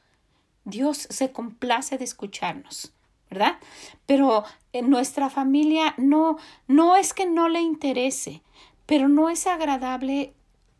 Dios 0.65 1.07
se 1.11 1.33
complace 1.33 1.99
de 1.99 2.05
escucharnos. 2.05 2.94
¿Verdad? 3.35 3.59
Pero 4.07 4.45
en 4.73 4.91
nuestra 4.91 5.29
familia 5.29 5.95
no, 5.99 6.39
no 6.69 6.95
es 6.97 7.13
que 7.13 7.27
no 7.27 7.49
le 7.49 7.61
interese, 7.61 8.43
pero 8.87 9.09
no 9.09 9.29
es 9.29 9.47
agradable 9.47 10.33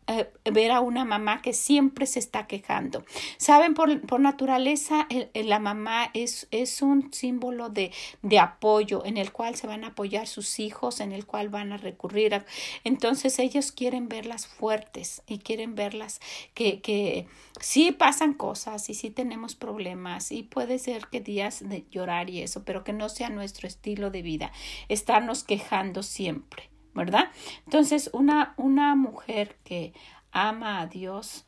eh, 0.07 0.31
ver 0.51 0.71
a 0.71 0.81
una 0.81 1.03
mamá 1.03 1.41
que 1.41 1.53
siempre 1.53 2.05
se 2.05 2.19
está 2.19 2.45
quejando. 2.45 3.03
Saben, 3.37 3.73
por, 3.73 4.01
por 4.01 4.19
naturaleza, 4.19 5.07
la 5.33 5.57
mamá 5.57 6.11
es, 6.13 6.47
es 6.51 6.83
un 6.83 7.11
símbolo 7.11 7.69
de, 7.69 7.91
de, 8.21 8.37
apoyo 8.37 9.03
en 9.03 9.17
el 9.17 9.31
cual 9.31 9.55
se 9.55 9.65
van 9.65 9.83
a 9.83 9.87
apoyar 9.87 10.27
sus 10.27 10.59
hijos, 10.59 10.99
en 10.99 11.11
el 11.11 11.25
cual 11.25 11.49
van 11.49 11.73
a 11.73 11.77
recurrir. 11.77 12.35
A, 12.35 12.45
entonces 12.83 13.39
ellos 13.39 13.71
quieren 13.71 14.07
verlas 14.07 14.45
fuertes 14.45 15.23
y 15.25 15.39
quieren 15.39 15.73
verlas 15.73 16.21
que, 16.53 16.81
que 16.81 17.27
sí 17.59 17.91
pasan 17.91 18.33
cosas 18.33 18.89
y 18.89 18.93
sí 18.93 19.09
tenemos 19.09 19.55
problemas 19.55 20.31
y 20.31 20.43
puede 20.43 20.77
ser 20.77 21.07
que 21.07 21.19
días 21.19 21.67
de 21.67 21.85
llorar 21.89 22.29
y 22.29 22.41
eso, 22.41 22.63
pero 22.63 22.83
que 22.83 22.93
no 22.93 23.09
sea 23.09 23.29
nuestro 23.29 23.67
estilo 23.67 24.11
de 24.11 24.21
vida, 24.21 24.51
estarnos 24.87 25.43
quejando 25.43 26.03
siempre. 26.03 26.74
¿Verdad? 26.95 27.29
Entonces, 27.65 28.09
una, 28.13 28.55
una 28.57 28.95
mujer 28.95 29.57
que 29.63 29.93
ama 30.31 30.79
a 30.81 30.87
Dios 30.87 31.45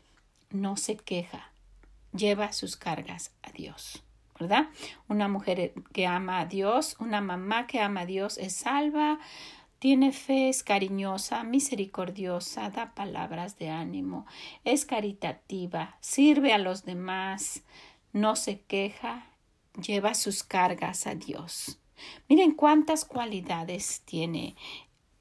no 0.51 0.77
se 0.77 0.97
queja, 0.97 1.51
lleva 2.13 2.53
sus 2.53 2.75
cargas 2.75 3.31
a 3.41 3.51
Dios. 3.51 4.03
¿verdad? 4.39 4.67
Una 5.07 5.27
mujer 5.27 5.73
que 5.93 6.05
ama 6.05 6.39
a 6.39 6.45
Dios, 6.45 6.95
una 6.99 7.21
mamá 7.21 7.65
que 7.65 7.79
ama 7.79 8.01
a 8.01 8.05
Dios 8.05 8.37
es 8.37 8.53
salva, 8.53 9.19
tiene 9.79 10.11
fe, 10.11 10.49
es 10.49 10.63
cariñosa, 10.63 11.43
misericordiosa, 11.43 12.69
da 12.69 12.93
palabras 12.93 13.57
de 13.57 13.69
ánimo, 13.69 14.25
es 14.63 14.85
caritativa, 14.85 15.97
sirve 16.01 16.53
a 16.53 16.57
los 16.57 16.83
demás, 16.85 17.63
no 18.13 18.35
se 18.35 18.61
queja, 18.61 19.25
lleva 19.81 20.13
sus 20.13 20.43
cargas 20.43 21.07
a 21.07 21.15
Dios. 21.15 21.79
Miren 22.27 22.51
cuántas 22.51 23.05
cualidades 23.05 24.01
tiene 24.05 24.55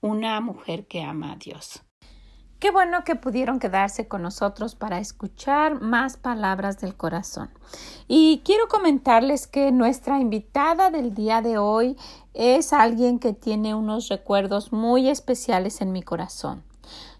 una 0.07 0.41
mujer 0.41 0.87
que 0.87 1.03
ama 1.03 1.33
a 1.33 1.37
Dios. 1.37 1.83
Qué 2.59 2.71
bueno 2.71 3.05
que 3.05 3.17
pudieron 3.17 3.59
quedarse 3.59 4.09
con 4.09 4.23
nosotros 4.23 4.75
para 4.75 4.99
escuchar 4.99 5.83
más 5.83 6.17
palabras 6.17 6.81
del 6.81 6.97
corazón. 6.97 7.51
Y 8.09 8.41
quiero 8.47 8.67
comentarles 8.69 9.47
que 9.47 9.71
nuestra 9.73 10.21
invitada 10.21 10.91
del 10.91 11.15
día 11.15 11.43
de 11.43 11.59
hoy 11.59 11.97
es 12.33 12.73
alguien 12.73 13.19
que 13.19 13.35
tiene 13.35 13.75
unos 13.75 14.09
recuerdos 14.09 14.73
muy 14.73 15.09
especiales 15.11 15.83
en 15.83 15.93
mi 15.93 16.03
corazón. 16.03 16.63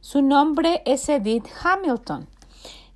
Su 0.01 0.23
nombre 0.23 0.83
es 0.87 1.07
Edith 1.11 1.49
Hamilton. 1.63 2.27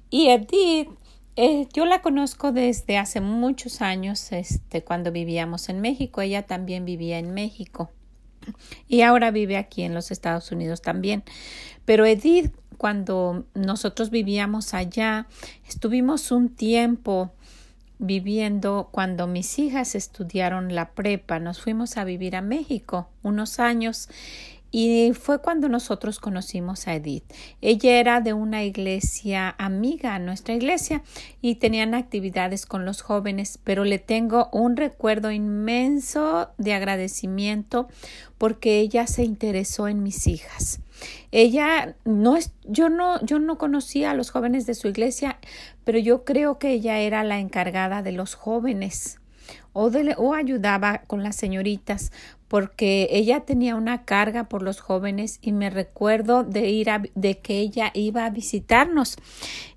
Y 0.09 0.29
Edith, 0.29 0.89
eh, 1.37 1.69
yo 1.75 1.85
la 1.85 2.01
conozco 2.01 2.53
desde 2.53 2.97
hace 2.97 3.21
muchos 3.21 3.83
años, 3.83 4.33
este, 4.33 4.83
cuando 4.83 5.13
vivíamos 5.13 5.69
en 5.69 5.83
México. 5.83 6.23
Ella 6.23 6.47
también 6.47 6.87
vivía 6.87 7.19
en 7.19 7.35
México 7.35 7.91
y 8.89 9.03
ahora 9.03 9.31
vive 9.31 9.57
aquí 9.57 9.83
en 9.83 9.95
los 9.95 10.11
Estados 10.11 10.51
Unidos 10.53 10.83
también. 10.83 11.23
Pero 11.85 12.07
Edith, 12.07 12.53
cuando 12.79 13.45
nosotros 13.55 14.11
vivíamos 14.11 14.75
allá, 14.75 15.27
estuvimos 15.69 16.31
un 16.31 16.49
tiempo 16.49 17.33
viviendo 17.99 18.89
cuando 18.91 19.27
mis 19.27 19.59
hijas 19.59 19.95
estudiaron 19.95 20.75
la 20.75 20.93
prepa. 20.93 21.39
Nos 21.39 21.61
fuimos 21.61 21.97
a 21.99 22.05
vivir 22.05 22.35
a 22.35 22.41
México 22.41 23.09
unos 23.23 23.61
años 23.61 24.09
y 24.71 25.13
fue 25.15 25.41
cuando 25.41 25.69
nosotros 25.69 26.21
conocimos 26.21 26.87
a 26.87 26.95
Edith. 26.95 27.25
Ella 27.61 27.99
era 27.99 28.21
de 28.21 28.33
una 28.33 28.65
iglesia 28.65 29.55
amiga 29.59 30.15
a 30.15 30.19
nuestra 30.19 30.55
iglesia 30.55 31.03
y 31.41 31.57
tenían 31.57 31.95
actividades 31.95 32.67
con 32.67 32.85
los 32.85 33.03
jóvenes, 33.03 33.59
pero 33.65 33.85
le 33.85 33.99
tengo 33.99 34.49
un 34.53 34.77
recuerdo 34.77 35.31
inmenso 35.31 36.51
de 36.59 36.75
agradecimiento 36.75 37.89
porque 38.39 38.81
ella 38.81 39.07
se 39.07 39.25
interesó 39.25 39.89
en 39.89 40.03
mis 40.03 40.27
hijas. 40.27 40.81
Ella 41.33 41.97
no 42.05 42.37
es, 42.37 42.53
yo 42.65 42.89
no, 42.89 43.25
yo 43.25 43.39
no 43.39 43.59
conocía 43.59 44.11
a 44.11 44.15
los 44.15 44.31
jóvenes 44.31 44.67
de 44.67 44.75
su 44.75 44.89
iglesia, 44.89 45.39
pero 45.85 45.99
yo 45.99 46.25
creo 46.25 46.59
que 46.59 46.73
ella 46.73 46.99
era 46.99 47.25
la 47.25 47.39
encargada 47.39 48.03
de 48.03 48.13
los 48.13 48.35
jóvenes 48.35 49.20
o, 49.73 49.91
de, 49.91 50.15
o 50.17 50.35
ayudaba 50.35 51.03
con 51.07 51.23
las 51.23 51.37
señoritas 51.37 52.13
porque 52.49 53.07
ella 53.13 53.41
tenía 53.41 53.77
una 53.77 54.05
carga 54.05 54.49
por 54.49 54.63
los 54.63 54.81
jóvenes 54.81 55.39
y 55.41 55.53
me 55.53 55.71
recuerdo 55.71 56.43
de 56.43 56.69
ir 56.71 56.91
a, 56.91 57.01
de 57.15 57.39
que 57.39 57.61
ella 57.61 57.93
iba 57.95 58.25
a 58.25 58.31
visitarnos. 58.31 59.17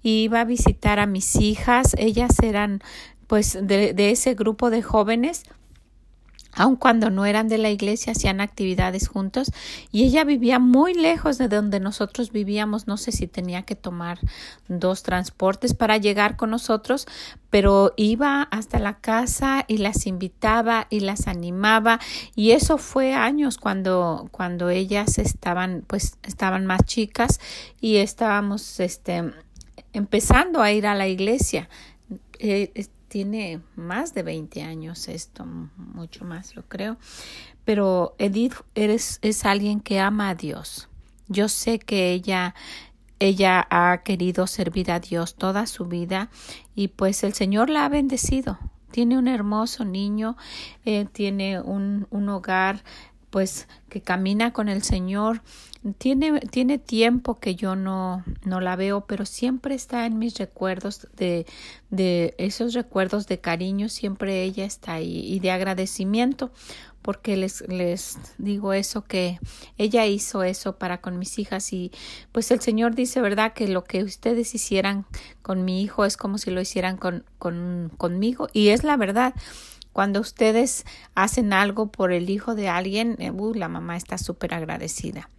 Iba 0.01 0.41
a 0.41 0.45
visitar 0.45 0.99
a 0.99 1.05
mis 1.05 1.35
hijas 1.35 1.93
ellas 1.97 2.39
eran 2.41 2.81
pues 3.27 3.57
de, 3.61 3.93
de 3.93 4.11
ese 4.11 4.33
grupo 4.33 4.69
de 4.69 4.81
jóvenes 4.81 5.43
aun 6.55 6.75
cuando 6.75 7.09
no 7.09 7.25
eran 7.25 7.47
de 7.47 7.57
la 7.57 7.69
iglesia, 7.69 8.11
hacían 8.11 8.41
actividades 8.41 9.07
juntos 9.07 9.51
y 9.91 10.03
ella 10.03 10.23
vivía 10.23 10.59
muy 10.59 10.93
lejos 10.93 11.37
de 11.37 11.47
donde 11.47 11.79
nosotros 11.79 12.31
vivíamos. 12.31 12.87
No 12.87 12.97
sé 12.97 13.11
si 13.11 13.27
tenía 13.27 13.63
que 13.63 13.75
tomar 13.75 14.19
dos 14.67 15.03
transportes 15.03 15.73
para 15.73 15.97
llegar 15.97 16.35
con 16.35 16.51
nosotros, 16.51 17.07
pero 17.49 17.93
iba 17.97 18.43
hasta 18.43 18.79
la 18.79 18.99
casa 18.99 19.65
y 19.67 19.77
las 19.77 20.05
invitaba 20.05 20.87
y 20.89 21.01
las 21.01 21.27
animaba 21.27 21.99
y 22.35 22.51
eso 22.51 22.77
fue 22.77 23.13
años 23.13 23.57
cuando 23.57 24.27
cuando 24.31 24.69
ellas 24.69 25.17
estaban 25.17 25.83
pues 25.87 26.17
estaban 26.23 26.65
más 26.65 26.83
chicas 26.85 27.39
y 27.79 27.97
estábamos 27.97 28.79
este 28.79 29.33
empezando 29.93 30.61
a 30.61 30.71
ir 30.71 30.87
a 30.87 30.95
la 30.95 31.07
iglesia. 31.07 31.69
Eh, 32.39 32.71
tiene 33.13 33.61
más 33.75 34.15
de 34.15 34.23
20 34.23 34.63
años 34.63 35.07
esto, 35.07 35.45
mucho 35.45 36.25
más 36.25 36.55
lo 36.55 36.63
creo. 36.63 36.97
Pero 37.63 38.15
Edith 38.17 38.55
eres, 38.73 39.19
es 39.21 39.45
alguien 39.45 39.81
que 39.81 39.99
ama 39.99 40.29
a 40.29 40.35
Dios. 40.35 40.89
Yo 41.27 41.47
sé 41.47 41.77
que 41.77 42.11
ella 42.11 42.55
ella 43.19 43.67
ha 43.69 44.01
querido 44.03 44.47
servir 44.47 44.91
a 44.91 44.99
Dios 44.99 45.35
toda 45.35 45.67
su 45.67 45.85
vida 45.85 46.31
y 46.73 46.87
pues 46.87 47.23
el 47.23 47.33
Señor 47.33 47.69
la 47.69 47.85
ha 47.85 47.89
bendecido. 47.89 48.57
Tiene 48.89 49.19
un 49.19 49.27
hermoso 49.27 49.85
niño, 49.85 50.35
eh, 50.83 51.05
tiene 51.05 51.61
un, 51.61 52.07
un 52.09 52.29
hogar 52.29 52.83
pues 53.33 53.67
que 53.89 53.99
camina 53.99 54.53
con 54.53 54.69
el 54.69 54.83
Señor. 54.83 55.41
Tiene, 55.97 56.39
tiene 56.39 56.77
tiempo 56.77 57.39
que 57.39 57.55
yo 57.55 57.75
no, 57.75 58.23
no 58.45 58.61
la 58.61 58.75
veo, 58.75 59.07
pero 59.07 59.25
siempre 59.25 59.73
está 59.73 60.05
en 60.05 60.19
mis 60.19 60.37
recuerdos 60.37 61.07
de, 61.17 61.47
de 61.89 62.35
esos 62.37 62.75
recuerdos 62.75 63.25
de 63.25 63.39
cariño, 63.39 63.89
siempre 63.89 64.43
ella 64.43 64.65
está 64.65 64.93
ahí 64.93 65.25
y 65.25 65.39
de 65.39 65.49
agradecimiento 65.49 66.51
porque 67.01 67.35
les, 67.35 67.67
les 67.67 68.17
digo 68.37 68.71
eso 68.71 69.03
que 69.03 69.39
ella 69.79 70.05
hizo 70.05 70.43
eso 70.43 70.77
para 70.77 71.01
con 71.01 71.17
mis 71.17 71.37
hijas 71.39 71.73
y 71.73 71.91
pues 72.31 72.49
el 72.51 72.61
Señor 72.61 72.93
dice 72.93 73.19
verdad 73.19 73.53
que 73.53 73.67
lo 73.67 73.83
que 73.83 74.03
ustedes 74.03 74.53
hicieran 74.55 75.05
con 75.41 75.65
mi 75.65 75.81
hijo 75.81 76.05
es 76.05 76.17
como 76.17 76.37
si 76.37 76.51
lo 76.51 76.61
hicieran 76.61 76.97
con, 76.97 77.25
con 77.39 77.91
conmigo 77.97 78.47
y 78.53 78.69
es 78.69 78.83
la 78.83 78.95
verdad 78.95 79.33
cuando 79.93 80.19
ustedes 80.19 80.85
hacen 81.15 81.53
algo 81.53 81.91
por 81.91 82.11
el 82.11 82.29
hijo 82.29 82.55
de 82.55 82.67
alguien, 82.67 83.15
eh, 83.19 83.31
uh, 83.31 83.53
la 83.53 83.69
mamá 83.69 83.95
está 83.95 84.17
súper 84.17 84.53
agradecida. 84.53 85.29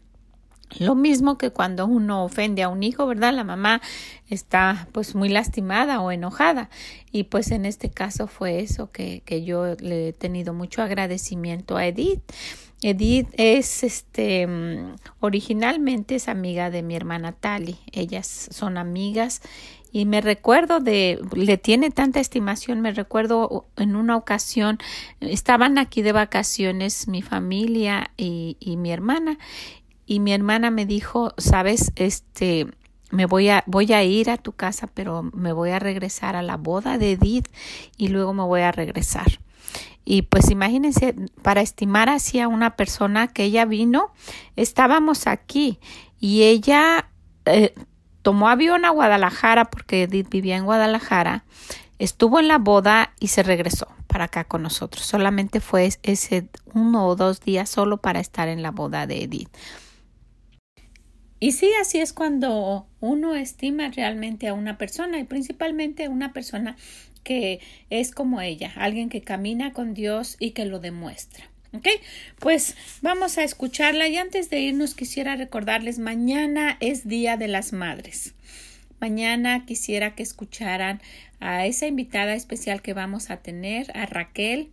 Lo 0.79 0.95
mismo 0.95 1.39
que 1.39 1.51
cuando 1.51 1.87
uno 1.87 2.25
ofende 2.25 2.63
a 2.63 2.69
un 2.69 2.83
hijo, 2.83 3.07
¿verdad? 3.07 3.33
La 3.33 3.45
mamá 3.45 3.81
está 4.29 4.89
pues 4.93 5.15
muy 5.15 5.29
lastimada 5.29 6.01
o 6.01 6.11
enojada. 6.11 6.71
Y 7.13 7.25
pues 7.25 7.51
en 7.51 7.65
este 7.65 7.91
caso 7.91 8.27
fue 8.27 8.61
eso 8.61 8.91
que, 8.91 9.23
que 9.25 9.45
yo 9.45 9.77
le 9.77 10.09
he 10.09 10.13
tenido 10.13 10.53
mucho 10.53 10.83
agradecimiento 10.83 11.77
a 11.77 11.87
Edith. 11.87 12.23
Edith 12.83 13.29
es 13.35 13.83
este 13.83 14.49
originalmente 15.21 16.17
es 16.17 16.29
amiga 16.29 16.71
de 16.71 16.83
mi 16.83 16.97
hermana 16.97 17.33
Tali. 17.33 17.79
Ellas 17.93 18.49
son 18.51 18.77
amigas 18.77 19.43
y 19.95 20.07
me 20.07 20.21
recuerdo 20.21 20.81
de, 20.81 21.21
le 21.37 21.57
tiene 21.57 21.89
tanta 21.89 22.19
estimación, 22.19 22.81
me 22.81 22.91
recuerdo 22.91 23.69
en 23.77 23.95
una 23.95 24.17
ocasión, 24.17 24.79
estaban 25.21 25.79
aquí 25.79 26.03
de 26.03 26.11
vacaciones 26.11 27.07
mi 27.07 27.23
familia 27.23 28.11
y, 28.17 28.57
mi 28.77 28.91
hermana 28.91 29.39
y 30.05 30.19
mi 30.19 30.33
hermana 30.33 30.73
me 30.73 30.85
dijo, 30.85 31.33
sabes, 31.39 31.93
este, 31.95 32.67
me 33.13 33.27
voy 33.27 33.51
a, 33.51 33.63
voy 33.69 33.93
a 33.93 34.03
ir 34.03 34.31
a 34.31 34.37
tu 34.37 34.51
casa, 34.51 34.89
pero 34.93 35.23
me 35.23 35.53
voy 35.53 35.71
a 35.71 35.79
regresar 35.79 36.35
a 36.35 36.43
la 36.43 36.57
boda 36.57 36.99
de 36.99 37.13
Edith 37.13 37.47
y 37.97 38.09
luego 38.09 38.35
me 38.35 38.43
voy 38.43 38.63
a 38.63 38.73
regresar. 38.73 39.39
Y 40.05 40.23
pues 40.23 40.51
imagínense, 40.51 41.15
para 41.43 41.61
estimar 41.61 42.09
hacia 42.09 42.49
una 42.49 42.75
persona 42.75 43.29
que 43.29 43.45
ella 43.45 43.65
vino, 43.65 44.13
estábamos 44.57 45.29
aquí 45.29 45.79
y 46.19 46.43
ella 46.43 47.11
eh, 47.45 47.75
tomó 48.25 48.49
avión 48.49 48.87
a 48.87 48.91
Guadalajara 48.91 49.67
porque 49.67 50.05
Edith 50.05 50.31
vivía 50.31 50.57
en 50.57 50.65
Guadalajara, 50.65 51.45
estuvo 51.99 52.41
en 52.41 52.49
la 52.49 52.57
boda 52.57 53.13
y 53.21 53.29
se 53.29 53.43
regresó 53.43 53.87
para 54.07 54.25
acá 54.25 54.45
con 54.45 54.63
nosotros. 54.63 55.05
Solamente 55.05 55.61
fue 55.61 55.91
ese 56.03 56.49
uno 56.73 57.07
o 57.07 57.17
dos 57.17 57.43
días 57.43 57.69
solo 57.69 57.99
para 57.99 58.21
estar 58.21 58.49
en 58.49 58.63
la 58.63 58.71
boda 58.71 59.07
de 59.07 59.25
Edith. 59.25 59.51
Y 61.39 61.53
sí, 61.53 61.71
así 61.79 62.01
es 62.01 62.15
cuando 62.15 62.87
uno 63.01 63.35
estima 63.35 63.91
realmente 63.91 64.49
a 64.49 64.55
una 64.55 64.79
persona 64.79 65.19
y 65.19 65.25
principalmente 65.25 66.09
una 66.09 66.33
persona 66.33 66.77
que 67.25 67.61
es 67.91 68.11
como 68.11 68.41
ella, 68.41 68.73
alguien 68.77 69.11
que 69.11 69.21
camina 69.21 69.75
con 69.75 69.93
Dios 69.93 70.37
y 70.41 70.53
que 70.53 70.65
lo 70.65 70.79
demuestra. 70.79 71.45
¿Ok? 71.75 71.89
Pues 72.39 72.77
vamos 73.03 73.37
a 73.37 73.43
escucharla 73.43 74.07
y 74.09 74.17
antes 74.17 74.49
de 74.49 74.61
irnos 74.61 74.95
quisiera 74.95 75.35
recordarles, 75.35 75.99
mañana 75.99 76.77
es 76.81 77.09
Día 77.09 77.37
de 77.37 77.49
las 77.49 77.73
Madres. 77.73 78.35
Mañana 79.01 79.67
quisiera 79.67 80.15
que 80.15 80.23
escucharan 80.23 81.03
a 81.41 81.67
esa 81.67 81.87
invitada 81.87 82.35
especial 82.35 82.81
que 82.81 82.95
vamos 82.95 83.31
a 83.31 83.39
tener, 83.39 83.91
a 83.97 84.07
Raquel 84.07 84.71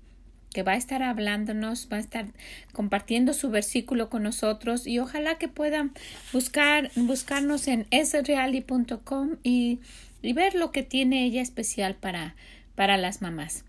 que 0.54 0.64
va 0.64 0.74
a 0.74 0.78
estar 0.78 1.02
hablándonos, 1.02 1.88
va 1.92 1.98
a 1.98 2.02
estar 2.02 2.26
compartiendo 2.74 3.34
su 3.34 3.50
versículo 3.50 4.10
con 4.10 4.24
nosotros 4.24 4.86
y 4.86 5.00
ojalá 5.00 5.38
que 5.38 5.48
puedan 5.48 5.94
buscar, 6.34 6.92
buscarnos 6.96 7.68
en 7.68 7.88
esreali.com 7.92 9.38
y, 9.44 9.80
ver 10.22 10.56
lo 10.56 10.72
que 10.72 10.84
tiene 10.84 11.26
ella 11.26 11.42
especial 11.42 11.96
para, 11.96 12.36
para 12.76 12.98
las 12.98 13.22
mamás. 13.22 13.64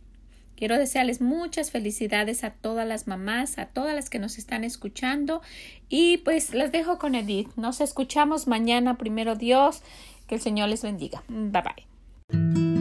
Quiero 0.57 0.79
desearles 0.79 1.21
muchas 1.21 1.71
felicidades 1.71 2.45
a 2.45 2.51
todas 2.51 2.87
las 2.87 3.07
mamás, 3.09 3.59
a 3.59 3.67
todas 3.67 3.95
las 3.95 4.11
que 4.11 4.19
nos 4.19 4.39
están 4.39 4.65
escuchando 4.65 5.43
y 5.89 6.19
pues 6.19 6.55
las 6.55 6.73
dejo 6.73 6.99
con 6.99 7.15
Edith. 7.15 7.49
Nos 7.57 7.81
escuchamos 7.81 8.47
mañana, 8.47 8.97
primero 8.97 9.35
Dios. 9.35 9.83
Que 10.27 10.37
el 10.37 10.41
Señor 10.41 10.69
les 10.69 10.83
bendiga. 10.83 11.23
Bye 11.29 11.63
bye. 11.63 12.73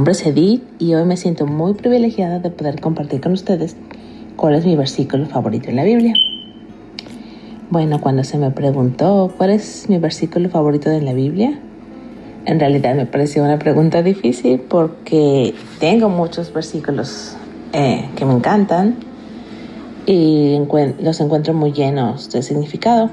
nombre 0.00 0.12
es 0.12 0.26
Edith 0.26 0.62
y 0.78 0.94
hoy 0.94 1.04
me 1.04 1.18
siento 1.18 1.46
muy 1.46 1.74
privilegiada 1.74 2.38
de 2.38 2.48
poder 2.50 2.80
compartir 2.80 3.20
con 3.20 3.32
ustedes 3.32 3.76
cuál 4.34 4.54
es 4.54 4.64
mi 4.64 4.74
versículo 4.74 5.26
favorito 5.26 5.68
en 5.68 5.76
la 5.76 5.84
Biblia. 5.84 6.14
Bueno, 7.68 8.00
cuando 8.00 8.24
se 8.24 8.38
me 8.38 8.50
preguntó 8.50 9.30
cuál 9.36 9.50
es 9.50 9.90
mi 9.90 9.98
versículo 9.98 10.48
favorito 10.48 10.88
de 10.88 11.02
la 11.02 11.12
Biblia, 11.12 11.60
en 12.46 12.60
realidad 12.60 12.94
me 12.94 13.06
pareció 13.06 13.42
una 13.42 13.58
pregunta 13.58 14.02
difícil 14.02 14.60
porque 14.60 15.54
tengo 15.78 16.08
muchos 16.08 16.52
versículos 16.52 17.36
eh, 17.72 18.08
que 18.16 18.24
me 18.24 18.34
encantan 18.34 18.96
y 20.06 20.58
los 21.00 21.20
encuentro 21.20 21.54
muy 21.54 21.72
llenos 21.72 22.30
de 22.30 22.42
significado. 22.42 23.10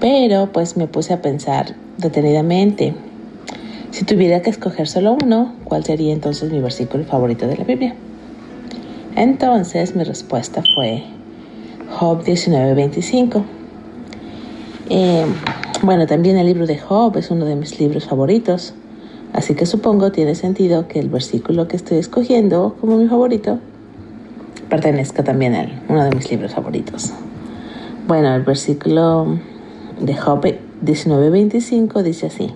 Pero 0.00 0.50
pues 0.52 0.76
me 0.76 0.86
puse 0.86 1.14
a 1.14 1.22
pensar 1.22 1.74
detenidamente 1.98 2.94
si 3.92 4.06
tuviera 4.06 4.40
que 4.40 4.48
escoger 4.48 4.88
solo 4.88 5.18
uno, 5.22 5.52
¿cuál 5.64 5.84
sería 5.84 6.14
entonces 6.14 6.50
mi 6.50 6.60
versículo 6.60 7.04
favorito 7.04 7.46
de 7.46 7.58
la 7.58 7.64
Biblia? 7.64 7.94
Entonces 9.16 9.94
mi 9.94 10.02
respuesta 10.02 10.62
fue 10.74 11.02
Job 11.90 12.24
19:25. 12.24 13.44
Eh, 14.88 15.26
bueno, 15.82 16.06
también 16.06 16.36
el 16.36 16.46
libro 16.46 16.66
de 16.66 16.78
Job 16.78 17.16
es 17.16 17.30
uno 17.32 17.44
de 17.44 17.56
mis 17.56 17.80
libros 17.80 18.06
favoritos, 18.06 18.72
así 19.32 19.54
que 19.54 19.66
supongo 19.66 20.12
tiene 20.12 20.36
sentido 20.36 20.86
que 20.86 21.00
el 21.00 21.08
versículo 21.08 21.66
que 21.66 21.76
estoy 21.76 21.98
escogiendo 21.98 22.76
como 22.80 22.98
mi 22.98 23.08
favorito 23.08 23.58
pertenezca 24.70 25.24
también 25.24 25.54
a 25.56 25.66
uno 25.88 26.04
de 26.04 26.10
mis 26.14 26.30
libros 26.30 26.54
favoritos. 26.54 27.12
Bueno, 28.06 28.32
el 28.34 28.42
versículo 28.42 29.38
de 30.00 30.14
Job 30.14 30.54
19:25 30.84 32.02
dice 32.02 32.26
así. 32.26 32.50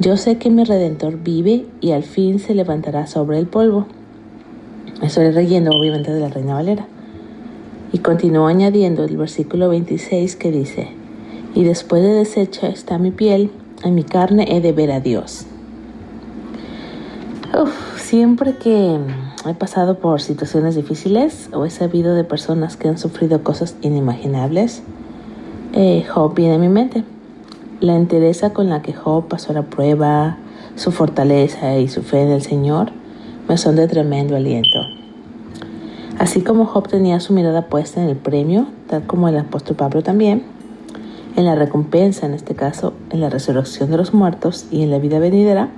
Yo 0.00 0.16
sé 0.16 0.38
que 0.38 0.50
mi 0.50 0.64
redentor 0.64 1.22
vive 1.22 1.66
y 1.80 1.92
al 1.92 2.02
fin 2.02 2.40
se 2.40 2.54
levantará 2.54 3.06
sobre 3.06 3.38
el 3.38 3.46
polvo. 3.46 3.86
Estoy 5.02 5.32
leyendo 5.32 5.70
obviamente 5.70 6.12
de 6.12 6.20
la 6.20 6.28
Reina 6.28 6.54
Valera. 6.54 6.86
Y 7.92 7.98
continúo 7.98 8.48
añadiendo 8.48 9.04
el 9.04 9.16
versículo 9.16 9.68
26 9.68 10.36
que 10.36 10.50
dice, 10.50 10.88
y 11.56 11.64
después 11.64 12.02
de 12.02 12.10
deshecha 12.10 12.68
está 12.68 12.98
mi 12.98 13.10
piel, 13.10 13.50
en 13.82 13.94
mi 13.94 14.04
carne 14.04 14.46
he 14.48 14.60
de 14.60 14.72
ver 14.72 14.92
a 14.92 15.00
Dios. 15.00 15.46
siempre 17.96 18.56
que 18.56 18.98
he 19.48 19.54
pasado 19.54 19.98
por 19.98 20.20
situaciones 20.20 20.76
difíciles 20.76 21.48
o 21.52 21.64
he 21.64 21.70
sabido 21.70 22.14
de 22.14 22.24
personas 22.24 22.76
que 22.76 22.88
han 22.88 22.98
sufrido 22.98 23.42
cosas 23.42 23.74
inimaginables, 23.80 24.82
eh, 25.72 26.04
Job 26.08 26.34
viene 26.34 26.56
a 26.56 26.58
mi 26.58 26.68
mente. 26.68 27.04
La 27.80 27.96
entereza 27.96 28.50
con 28.50 28.68
la 28.68 28.82
que 28.82 28.92
Job 28.92 29.26
pasó 29.26 29.54
la 29.54 29.62
prueba, 29.62 30.36
su 30.76 30.92
fortaleza 30.92 31.78
y 31.78 31.88
su 31.88 32.02
fe 32.02 32.20
en 32.22 32.32
el 32.32 32.42
Señor 32.42 32.92
me 33.48 33.56
son 33.56 33.76
de 33.76 33.88
tremendo 33.88 34.36
aliento. 34.36 34.78
Así 36.18 36.42
como 36.42 36.66
Job 36.66 36.88
tenía 36.88 37.18
su 37.20 37.32
mirada 37.32 37.62
puesta 37.62 38.02
en 38.02 38.10
el 38.10 38.16
premio, 38.16 38.66
tal 38.88 39.06
como 39.06 39.28
el 39.28 39.38
apóstol 39.38 39.76
Pablo 39.76 40.02
también, 40.02 40.55
en 41.36 41.44
la 41.44 41.54
recompensa, 41.54 42.26
en 42.26 42.34
este 42.34 42.54
caso, 42.54 42.94
en 43.10 43.20
la 43.20 43.28
resurrección 43.28 43.90
de 43.90 43.98
los 43.98 44.14
muertos 44.14 44.66
y 44.70 44.82
en 44.82 44.90
la 44.90 44.98
vida 44.98 45.18
venidera, 45.18 45.68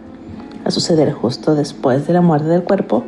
a 0.65 0.71
suceder 0.71 1.13
justo 1.13 1.55
después 1.55 2.07
de 2.07 2.13
la 2.13 2.21
muerte 2.21 2.47
del 2.49 2.63
cuerpo, 2.63 3.05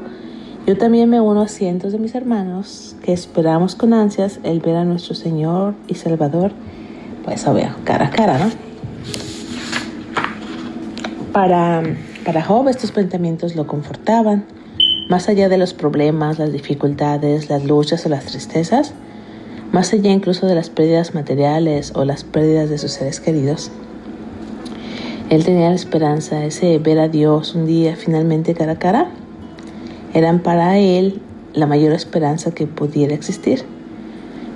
yo 0.66 0.76
también 0.76 1.08
me 1.08 1.20
uno 1.20 1.42
a 1.42 1.48
cientos 1.48 1.92
de 1.92 1.98
mis 1.98 2.14
hermanos 2.14 2.96
que 3.02 3.12
esperamos 3.12 3.76
con 3.76 3.94
ansias 3.94 4.40
el 4.42 4.60
ver 4.60 4.76
a 4.76 4.84
nuestro 4.84 5.14
Señor 5.14 5.74
y 5.88 5.94
Salvador, 5.94 6.52
pues 7.24 7.46
obvio, 7.46 7.68
cara 7.84 8.06
a 8.06 8.10
cara, 8.10 8.38
¿no? 8.38 8.50
Para, 11.32 11.82
para 12.24 12.42
Job 12.42 12.68
estos 12.68 12.90
pensamientos 12.90 13.54
lo 13.54 13.66
confortaban, 13.66 14.44
más 15.08 15.28
allá 15.28 15.48
de 15.48 15.56
los 15.56 15.72
problemas, 15.72 16.38
las 16.38 16.52
dificultades, 16.52 17.48
las 17.48 17.64
luchas 17.64 18.04
o 18.06 18.08
las 18.08 18.24
tristezas, 18.26 18.92
más 19.72 19.92
allá 19.92 20.10
incluso 20.10 20.46
de 20.46 20.54
las 20.54 20.70
pérdidas 20.70 21.14
materiales 21.14 21.92
o 21.94 22.04
las 22.04 22.24
pérdidas 22.24 22.70
de 22.70 22.78
sus 22.78 22.92
seres 22.92 23.20
queridos. 23.20 23.70
Él 25.28 25.44
tenía 25.44 25.68
la 25.68 25.76
esperanza, 25.76 26.44
ese 26.44 26.78
ver 26.78 26.98
a 26.98 27.08
Dios 27.08 27.54
un 27.54 27.66
día 27.66 27.94
finalmente 27.94 28.54
cara 28.54 28.72
a 28.72 28.78
cara, 28.78 29.10
eran 30.12 30.40
para 30.40 30.76
él 30.78 31.22
la 31.52 31.66
mayor 31.66 31.92
esperanza 31.92 32.50
que 32.50 32.66
pudiera 32.66 33.14
existir. 33.14 33.64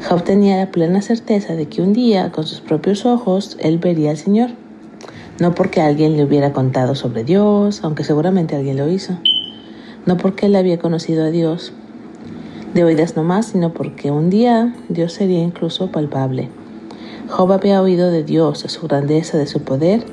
Job 0.08 0.24
tenía 0.24 0.56
la 0.56 0.70
plena 0.70 1.00
certeza 1.00 1.54
de 1.54 1.66
que 1.66 1.80
un 1.80 1.92
día, 1.92 2.32
con 2.32 2.44
sus 2.44 2.60
propios 2.60 3.06
ojos, 3.06 3.56
él 3.60 3.78
vería 3.78 4.10
al 4.10 4.16
Señor. 4.16 4.50
No 5.40 5.54
porque 5.54 5.80
alguien 5.80 6.16
le 6.16 6.24
hubiera 6.24 6.52
contado 6.52 6.94
sobre 6.94 7.24
Dios, 7.24 7.80
aunque 7.82 8.04
seguramente 8.04 8.54
alguien 8.54 8.76
lo 8.76 8.88
hizo. 8.88 9.18
No 10.06 10.16
porque 10.16 10.46
él 10.46 10.56
había 10.56 10.78
conocido 10.78 11.24
a 11.24 11.30
Dios 11.30 11.72
de 12.74 12.84
oídas 12.84 13.16
nomás, 13.16 13.46
sino 13.46 13.72
porque 13.72 14.10
un 14.10 14.30
día 14.30 14.74
Dios 14.88 15.12
sería 15.12 15.40
incluso 15.40 15.90
palpable. 15.90 16.48
Job 17.28 17.52
había 17.52 17.80
oído 17.80 18.10
de 18.10 18.24
Dios, 18.24 18.64
de 18.64 18.68
su 18.68 18.86
grandeza, 18.86 19.38
de 19.38 19.46
su 19.46 19.62
poder, 19.62 20.04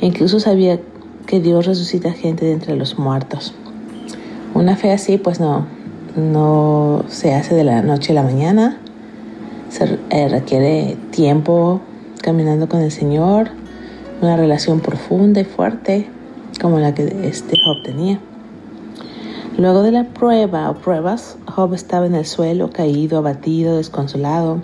e 0.00 0.06
incluso 0.06 0.38
sabía 0.38 0.78
que 1.26 1.40
Dios 1.40 1.66
resucita 1.66 2.12
gente 2.12 2.44
de 2.44 2.52
entre 2.52 2.76
los 2.76 2.98
muertos. 2.98 3.54
Una 4.54 4.76
fe 4.76 4.92
así 4.92 5.16
pues 5.16 5.40
no, 5.40 5.66
no 6.16 7.04
se 7.08 7.34
hace 7.34 7.54
de 7.54 7.64
la 7.64 7.82
noche 7.82 8.12
a 8.12 8.16
la 8.16 8.22
mañana, 8.22 8.78
se 9.70 9.98
eh, 10.10 10.28
requiere 10.28 10.96
tiempo 11.10 11.80
caminando 12.20 12.68
con 12.68 12.82
el 12.82 12.92
Señor, 12.92 13.48
una 14.20 14.36
relación 14.36 14.80
profunda 14.80 15.40
y 15.40 15.44
fuerte 15.44 16.06
como 16.60 16.78
la 16.78 16.94
que 16.94 17.04
este 17.26 17.56
Job 17.64 17.82
tenía. 17.82 18.20
Luego 19.58 19.82
de 19.82 19.92
la 19.92 20.04
prueba 20.04 20.70
o 20.70 20.74
pruebas, 20.74 21.36
Job 21.46 21.74
estaba 21.74 22.06
en 22.06 22.14
el 22.14 22.24
suelo, 22.24 22.70
caído, 22.70 23.18
abatido, 23.18 23.76
desconsolado, 23.76 24.60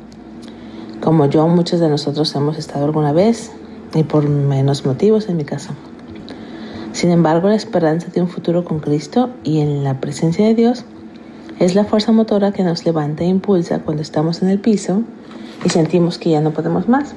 como 1.03 1.27
yo 1.27 1.46
muchos 1.46 1.79
de 1.81 1.88
nosotros 1.88 2.35
hemos 2.35 2.59
estado 2.59 2.87
alguna 2.87 3.12
vez, 3.12 3.53
y 3.94 4.03
por 4.03 4.29
menos 4.29 4.87
motivos 4.87 5.29
en 5.29 5.37
mi 5.37 5.44
caso. 5.44 5.70
Sin 6.92 7.11
embargo, 7.11 7.48
la 7.48 7.55
esperanza 7.55 8.09
de 8.09 8.22
un 8.22 8.29
futuro 8.29 8.64
con 8.64 8.81
Cristo 8.81 9.31
y 9.44 9.61
en 9.61 9.85
la 9.85 10.01
presencia 10.01 10.46
de 10.46 10.55
Dios 10.55 10.85
es 11.59 11.74
la 11.74 11.85
fuerza 11.85 12.12
motora 12.12 12.53
que 12.53 12.64
nos 12.64 12.85
levanta 12.87 13.24
e 13.24 13.27
impulsa 13.27 13.81
cuando 13.81 14.03
estamos 14.03 14.42
en 14.42 14.48
el 14.48 14.59
piso 14.59 15.03
y 15.64 15.68
sentimos 15.68 16.18
que 16.18 16.31
ya 16.31 16.40
no 16.40 16.53
podemos 16.53 16.88
más. 16.88 17.14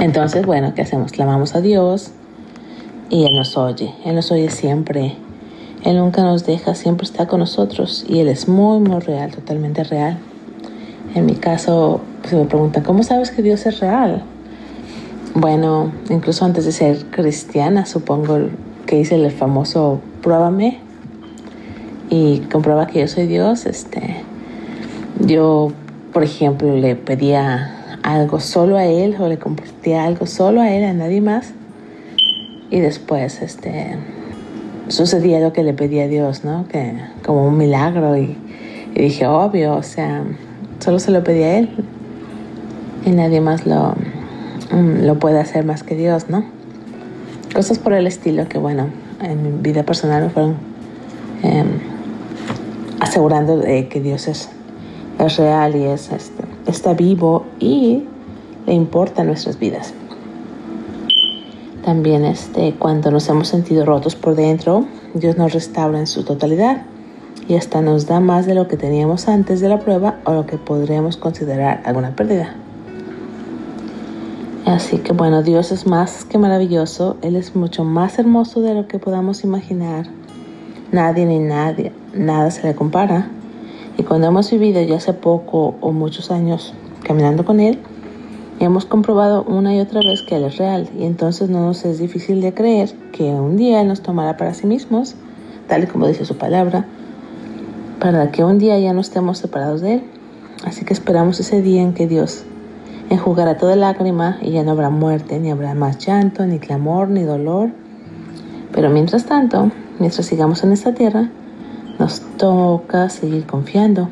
Entonces, 0.00 0.46
bueno, 0.46 0.72
¿qué 0.74 0.82
hacemos? 0.82 1.12
Clamamos 1.12 1.54
a 1.54 1.60
Dios 1.60 2.10
y 3.10 3.24
Él 3.24 3.36
nos 3.36 3.56
oye. 3.56 3.94
Él 4.04 4.14
nos 4.14 4.30
oye 4.32 4.50
siempre. 4.50 5.16
Él 5.84 5.96
nunca 5.96 6.22
nos 6.22 6.46
deja, 6.46 6.74
siempre 6.74 7.04
está 7.04 7.26
con 7.26 7.40
nosotros 7.40 8.04
y 8.08 8.20
Él 8.20 8.28
es 8.28 8.48
muy, 8.48 8.78
muy 8.78 9.00
real, 9.00 9.32
totalmente 9.32 9.82
real. 9.82 10.18
En 11.14 11.26
mi 11.26 11.34
caso, 11.34 12.00
se 12.28 12.36
me 12.36 12.44
preguntan, 12.44 12.84
¿cómo 12.84 13.02
sabes 13.02 13.30
que 13.30 13.42
Dios 13.42 13.66
es 13.66 13.80
real? 13.80 14.22
Bueno, 15.34 15.92
incluso 16.08 16.44
antes 16.44 16.64
de 16.64 16.72
ser 16.72 17.06
cristiana, 17.06 17.84
supongo 17.84 18.38
que 18.86 19.00
hice 19.00 19.16
el 19.16 19.30
famoso 19.30 20.00
pruébame 20.22 20.78
y 22.10 22.40
comprueba 22.52 22.86
que 22.86 23.00
yo 23.00 23.08
soy 23.08 23.26
Dios. 23.26 23.66
Este, 23.66 24.16
yo, 25.20 25.72
por 26.12 26.22
ejemplo, 26.22 26.76
le 26.76 26.94
pedía 26.94 27.98
algo 28.02 28.40
solo 28.40 28.76
a 28.76 28.84
Él 28.84 29.16
o 29.18 29.28
le 29.28 29.38
compartía 29.38 30.04
algo 30.04 30.26
solo 30.26 30.60
a 30.60 30.70
Él, 30.70 30.84
a 30.84 30.92
nadie 30.92 31.20
más. 31.20 31.54
Y 32.70 32.80
después, 32.80 33.42
este, 33.42 33.96
sucedía 34.88 35.40
lo 35.40 35.52
que 35.52 35.62
le 35.62 35.72
pedía 35.72 36.04
a 36.04 36.08
Dios, 36.08 36.44
¿no? 36.44 36.66
Que 36.68 36.94
como 37.24 37.46
un 37.46 37.56
milagro 37.56 38.16
y, 38.16 38.36
dije, 38.94 39.26
obvio, 39.26 39.74
o 39.74 39.82
sea, 39.82 40.24
solo 40.80 40.98
se 40.98 41.10
lo 41.10 41.24
pedía 41.24 41.46
a 41.46 41.58
Él 41.58 41.70
y 43.04 43.10
nadie 43.10 43.40
más 43.40 43.66
lo 43.66 43.94
Mm, 44.72 45.04
lo 45.04 45.18
puede 45.18 45.38
hacer 45.38 45.66
más 45.66 45.82
que 45.82 45.94
Dios, 45.94 46.30
¿no? 46.30 46.44
Cosas 47.54 47.78
por 47.78 47.92
el 47.92 48.06
estilo 48.06 48.48
que, 48.48 48.56
bueno, 48.56 48.86
en 49.20 49.42
mi 49.42 49.62
vida 49.62 49.82
personal 49.82 50.24
me 50.24 50.30
fueron 50.30 50.56
em, 51.42 51.66
asegurando 52.98 53.58
de 53.58 53.88
que 53.88 54.00
Dios 54.00 54.28
es, 54.28 54.48
es 55.18 55.36
real 55.36 55.76
y 55.76 55.84
es, 55.84 56.10
este, 56.10 56.44
está 56.66 56.94
vivo 56.94 57.44
y 57.60 58.04
le 58.66 58.72
importa 58.72 59.24
nuestras 59.24 59.58
vidas. 59.58 59.92
También 61.84 62.24
este, 62.24 62.74
cuando 62.78 63.10
nos 63.10 63.28
hemos 63.28 63.48
sentido 63.48 63.84
rotos 63.84 64.14
por 64.14 64.36
dentro, 64.36 64.86
Dios 65.14 65.36
nos 65.36 65.52
restaura 65.52 65.98
en 65.98 66.06
su 66.06 66.24
totalidad 66.24 66.82
y 67.48 67.56
hasta 67.56 67.82
nos 67.82 68.06
da 68.06 68.20
más 68.20 68.46
de 68.46 68.54
lo 68.54 68.68
que 68.68 68.76
teníamos 68.76 69.26
antes 69.26 69.60
de 69.60 69.68
la 69.68 69.80
prueba 69.80 70.20
o 70.24 70.32
lo 70.32 70.46
que 70.46 70.58
podríamos 70.58 71.16
considerar 71.16 71.82
alguna 71.84 72.14
pérdida. 72.14 72.54
Así 74.64 74.98
que 74.98 75.12
bueno, 75.12 75.42
Dios 75.42 75.72
es 75.72 75.86
más 75.86 76.24
que 76.24 76.38
maravilloso, 76.38 77.16
Él 77.20 77.34
es 77.34 77.56
mucho 77.56 77.82
más 77.82 78.16
hermoso 78.20 78.60
de 78.60 78.74
lo 78.74 78.86
que 78.86 79.00
podamos 79.00 79.42
imaginar. 79.42 80.06
Nadie 80.92 81.26
ni 81.26 81.40
nadie, 81.40 81.92
nada 82.14 82.50
se 82.52 82.62
le 82.62 82.76
compara. 82.76 83.28
Y 83.98 84.04
cuando 84.04 84.28
hemos 84.28 84.50
vivido 84.52 84.80
ya 84.82 84.96
hace 84.96 85.14
poco 85.14 85.74
o 85.80 85.90
muchos 85.90 86.30
años 86.30 86.74
caminando 87.02 87.44
con 87.44 87.58
Él, 87.58 87.80
hemos 88.64 88.84
comprobado 88.84 89.44
una 89.44 89.74
y 89.74 89.80
otra 89.80 90.00
vez 90.00 90.22
que 90.22 90.36
Él 90.36 90.44
es 90.44 90.56
real 90.56 90.88
y 90.98 91.04
entonces 91.04 91.50
no 91.50 91.60
nos 91.60 91.84
es 91.84 91.98
difícil 91.98 92.40
de 92.40 92.54
creer 92.54 92.90
que 93.12 93.24
un 93.24 93.56
día 93.56 93.80
Él 93.80 93.88
nos 93.88 94.02
tomará 94.02 94.36
para 94.36 94.54
sí 94.54 94.66
mismos, 94.66 95.14
tal 95.68 95.84
y 95.84 95.86
como 95.86 96.06
dice 96.06 96.24
su 96.24 96.36
palabra, 96.36 96.86
para 97.98 98.30
que 98.30 98.44
un 98.44 98.58
día 98.58 98.78
ya 98.78 98.92
no 98.92 99.00
estemos 99.00 99.38
separados 99.38 99.80
de 99.80 99.94
Él. 99.94 100.02
Así 100.64 100.84
que 100.84 100.92
esperamos 100.92 101.40
ese 101.40 101.62
día 101.62 101.82
en 101.82 101.92
que 101.92 102.06
Dios 102.06 102.44
enjugará 103.10 103.56
toda 103.56 103.76
lágrima 103.76 104.38
y 104.42 104.52
ya 104.52 104.62
no 104.62 104.72
habrá 104.72 104.90
muerte, 104.90 105.38
ni 105.38 105.50
habrá 105.50 105.74
más 105.74 105.98
llanto, 105.98 106.46
ni 106.46 106.58
clamor, 106.58 107.08
ni 107.08 107.22
dolor. 107.22 107.70
Pero 108.72 108.90
mientras 108.90 109.24
tanto, 109.26 109.70
mientras 109.98 110.26
sigamos 110.26 110.64
en 110.64 110.72
esta 110.72 110.94
tierra, 110.94 111.30
nos 111.98 112.20
toca 112.38 113.08
seguir 113.08 113.46
confiando. 113.46 114.08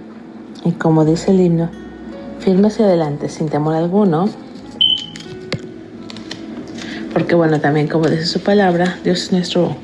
Y 0.65 0.73
como 0.73 1.05
dice 1.05 1.31
el 1.31 1.41
himno, 1.41 1.71
firme 2.41 2.69
hacia 2.69 2.87
adelante 2.87 3.29
sin 3.29 3.49
temor 3.49 3.75
alguno. 3.75 4.29
Porque 7.13 7.35
bueno, 7.35 7.61
también 7.61 7.89
como 7.89 8.09
dice 8.09 8.27
su 8.27 8.41
palabra, 8.41 8.99
Dios 9.05 9.23
es 9.25 9.33
nuestro 9.33 9.77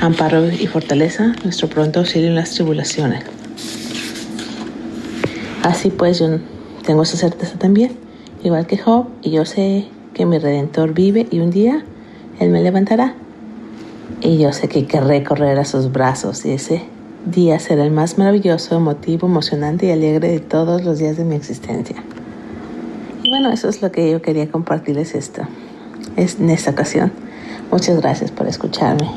amparo 0.00 0.50
y 0.50 0.66
fortaleza, 0.66 1.34
nuestro 1.44 1.68
pronto 1.68 2.00
auxilio 2.00 2.28
en 2.28 2.34
las 2.34 2.50
tribulaciones. 2.50 3.24
Así 5.62 5.90
pues, 5.90 6.18
yo 6.18 6.38
tengo 6.84 7.02
esa 7.02 7.16
certeza 7.16 7.58
también 7.58 8.02
igual 8.44 8.66
que 8.66 8.78
Job, 8.78 9.06
y 9.22 9.30
yo 9.30 9.44
sé 9.44 9.86
que 10.14 10.26
mi 10.26 10.38
redentor 10.38 10.94
vive 10.94 11.26
y 11.30 11.40
un 11.40 11.50
día 11.50 11.84
Él 12.40 12.50
me 12.50 12.62
levantará. 12.62 13.14
Y 14.20 14.38
yo 14.38 14.52
sé 14.52 14.68
que 14.68 14.86
querré 14.86 15.24
correr 15.24 15.58
a 15.58 15.64
sus 15.64 15.90
brazos 15.90 16.44
y 16.44 16.52
ese 16.52 16.82
día 17.26 17.58
será 17.58 17.84
el 17.84 17.92
más 17.92 18.18
maravilloso, 18.18 18.76
emotivo, 18.76 19.26
emocionante 19.26 19.86
y 19.86 19.90
alegre 19.90 20.28
de 20.28 20.40
todos 20.40 20.84
los 20.84 20.98
días 20.98 21.16
de 21.16 21.24
mi 21.24 21.36
existencia. 21.36 22.02
Y 23.22 23.30
bueno, 23.30 23.50
eso 23.50 23.68
es 23.68 23.82
lo 23.82 23.92
que 23.92 24.10
yo 24.10 24.20
quería 24.20 24.50
compartirles 24.50 25.14
esto, 25.14 25.42
es 26.16 26.40
en 26.40 26.50
esta 26.50 26.70
ocasión. 26.70 27.12
Muchas 27.70 28.00
gracias 28.00 28.30
por 28.30 28.46
escucharme. 28.48 29.10